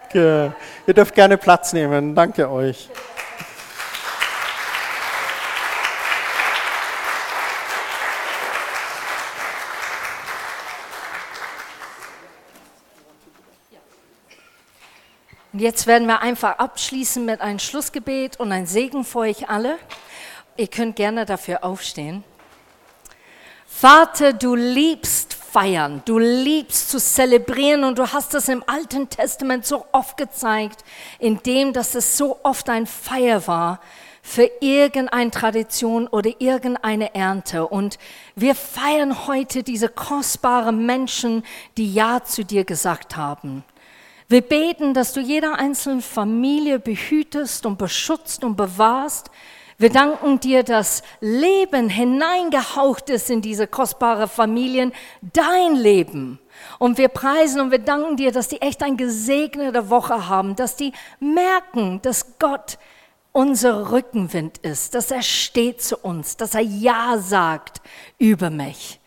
okay. 0.06 0.52
Ihr 0.86 0.94
dürft 0.94 1.14
gerne 1.14 1.38
Platz 1.38 1.72
nehmen. 1.72 2.14
Danke 2.14 2.50
euch. 2.50 2.90
Und 15.58 15.64
jetzt 15.64 15.88
werden 15.88 16.06
wir 16.06 16.22
einfach 16.22 16.58
abschließen 16.58 17.24
mit 17.24 17.40
einem 17.40 17.58
Schlussgebet 17.58 18.38
und 18.38 18.52
ein 18.52 18.66
Segen 18.66 19.02
für 19.02 19.18
euch 19.18 19.48
alle. 19.48 19.76
Ihr 20.56 20.68
könnt 20.68 20.94
gerne 20.94 21.26
dafür 21.26 21.64
aufstehen. 21.64 22.22
Vater, 23.66 24.34
du 24.34 24.54
liebst 24.54 25.34
feiern, 25.34 26.00
du 26.04 26.20
liebst 26.20 26.90
zu 26.90 27.00
zelebrieren 27.00 27.82
und 27.82 27.98
du 27.98 28.12
hast 28.12 28.34
es 28.34 28.48
im 28.48 28.62
Alten 28.68 29.08
Testament 29.08 29.66
so 29.66 29.84
oft 29.90 30.16
gezeigt, 30.16 30.84
indem 31.18 31.72
dass 31.72 31.96
es 31.96 32.16
so 32.16 32.38
oft 32.44 32.70
ein 32.70 32.86
Feier 32.86 33.44
war 33.48 33.80
für 34.22 34.48
irgendeine 34.60 35.32
Tradition 35.32 36.06
oder 36.06 36.30
irgendeine 36.38 37.16
Ernte. 37.16 37.66
Und 37.66 37.98
wir 38.36 38.54
feiern 38.54 39.26
heute 39.26 39.64
diese 39.64 39.88
kostbaren 39.88 40.86
Menschen, 40.86 41.42
die 41.76 41.92
Ja 41.92 42.22
zu 42.22 42.44
dir 42.44 42.62
gesagt 42.62 43.16
haben. 43.16 43.64
Wir 44.30 44.42
beten, 44.42 44.92
dass 44.92 45.14
du 45.14 45.20
jeder 45.20 45.58
einzelnen 45.58 46.02
Familie 46.02 46.78
behütest 46.78 47.64
und 47.64 47.78
beschützt 47.78 48.44
und 48.44 48.56
bewahrst. 48.56 49.30
Wir 49.78 49.88
danken 49.88 50.38
dir, 50.38 50.64
dass 50.64 51.02
Leben 51.20 51.88
hineingehaucht 51.88 53.08
ist 53.08 53.30
in 53.30 53.40
diese 53.40 53.66
kostbare 53.66 54.28
Familien, 54.28 54.92
dein 55.22 55.76
Leben. 55.76 56.38
Und 56.78 56.98
wir 56.98 57.08
preisen 57.08 57.62
und 57.62 57.70
wir 57.70 57.78
danken 57.78 58.18
dir, 58.18 58.30
dass 58.30 58.48
die 58.48 58.60
echt 58.60 58.82
eine 58.82 58.96
gesegnete 58.96 59.88
Woche 59.88 60.28
haben, 60.28 60.56
dass 60.56 60.76
die 60.76 60.92
merken, 61.20 62.02
dass 62.02 62.38
Gott 62.38 62.76
unser 63.32 63.92
Rückenwind 63.92 64.58
ist, 64.58 64.94
dass 64.94 65.10
er 65.10 65.22
steht 65.22 65.80
zu 65.80 65.96
uns, 65.96 66.36
dass 66.36 66.54
er 66.54 66.60
Ja 66.60 67.16
sagt 67.16 67.80
über 68.18 68.50
mich. 68.50 69.00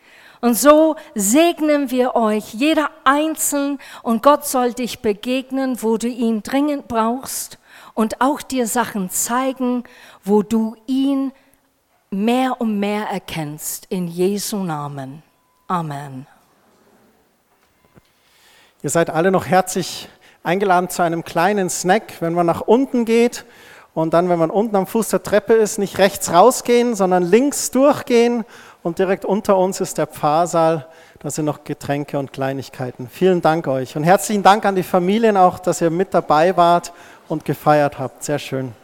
Und 0.44 0.58
so 0.58 0.96
segnen 1.14 1.92
wir 1.92 2.16
euch, 2.16 2.52
jeder 2.52 2.90
einzeln, 3.04 3.78
und 4.02 4.24
Gott 4.24 4.44
soll 4.44 4.72
dich 4.72 4.98
begegnen, 4.98 5.80
wo 5.84 5.98
du 5.98 6.08
ihn 6.08 6.42
dringend 6.42 6.88
brauchst 6.88 7.58
und 7.94 8.20
auch 8.20 8.42
dir 8.42 8.66
Sachen 8.66 9.08
zeigen, 9.08 9.84
wo 10.24 10.42
du 10.42 10.74
ihn 10.88 11.30
mehr 12.10 12.60
und 12.60 12.80
mehr 12.80 13.06
erkennst. 13.06 13.86
In 13.88 14.08
Jesu 14.08 14.64
Namen. 14.64 15.22
Amen. 15.68 16.26
Ihr 18.82 18.90
seid 18.90 19.10
alle 19.10 19.30
noch 19.30 19.46
herzlich 19.46 20.08
eingeladen 20.42 20.90
zu 20.90 21.02
einem 21.02 21.22
kleinen 21.22 21.70
Snack, 21.70 22.14
wenn 22.18 22.34
man 22.34 22.46
nach 22.46 22.62
unten 22.62 23.04
geht 23.04 23.44
und 23.94 24.12
dann, 24.12 24.28
wenn 24.28 24.38
man 24.38 24.50
unten 24.50 24.74
am 24.74 24.86
Fuß 24.86 25.10
der 25.10 25.22
Treppe 25.22 25.52
ist, 25.52 25.78
nicht 25.78 25.98
rechts 25.98 26.32
rausgehen, 26.32 26.96
sondern 26.96 27.22
links 27.22 27.70
durchgehen 27.70 28.44
und 28.82 28.98
direkt 28.98 29.24
unter 29.24 29.56
uns 29.56 29.80
ist 29.80 29.98
der 29.98 30.06
Pfarrsaal. 30.06 30.86
Da 31.20 31.30
sind 31.30 31.44
noch 31.44 31.64
Getränke 31.64 32.18
und 32.18 32.32
Kleinigkeiten. 32.32 33.08
Vielen 33.08 33.40
Dank 33.40 33.68
euch 33.68 33.96
und 33.96 34.02
herzlichen 34.02 34.42
Dank 34.42 34.64
an 34.64 34.74
die 34.74 34.82
Familien 34.82 35.36
auch, 35.36 35.58
dass 35.58 35.80
ihr 35.80 35.90
mit 35.90 36.12
dabei 36.14 36.56
wart 36.56 36.92
und 37.28 37.44
gefeiert 37.44 37.98
habt. 37.98 38.24
Sehr 38.24 38.38
schön. 38.38 38.74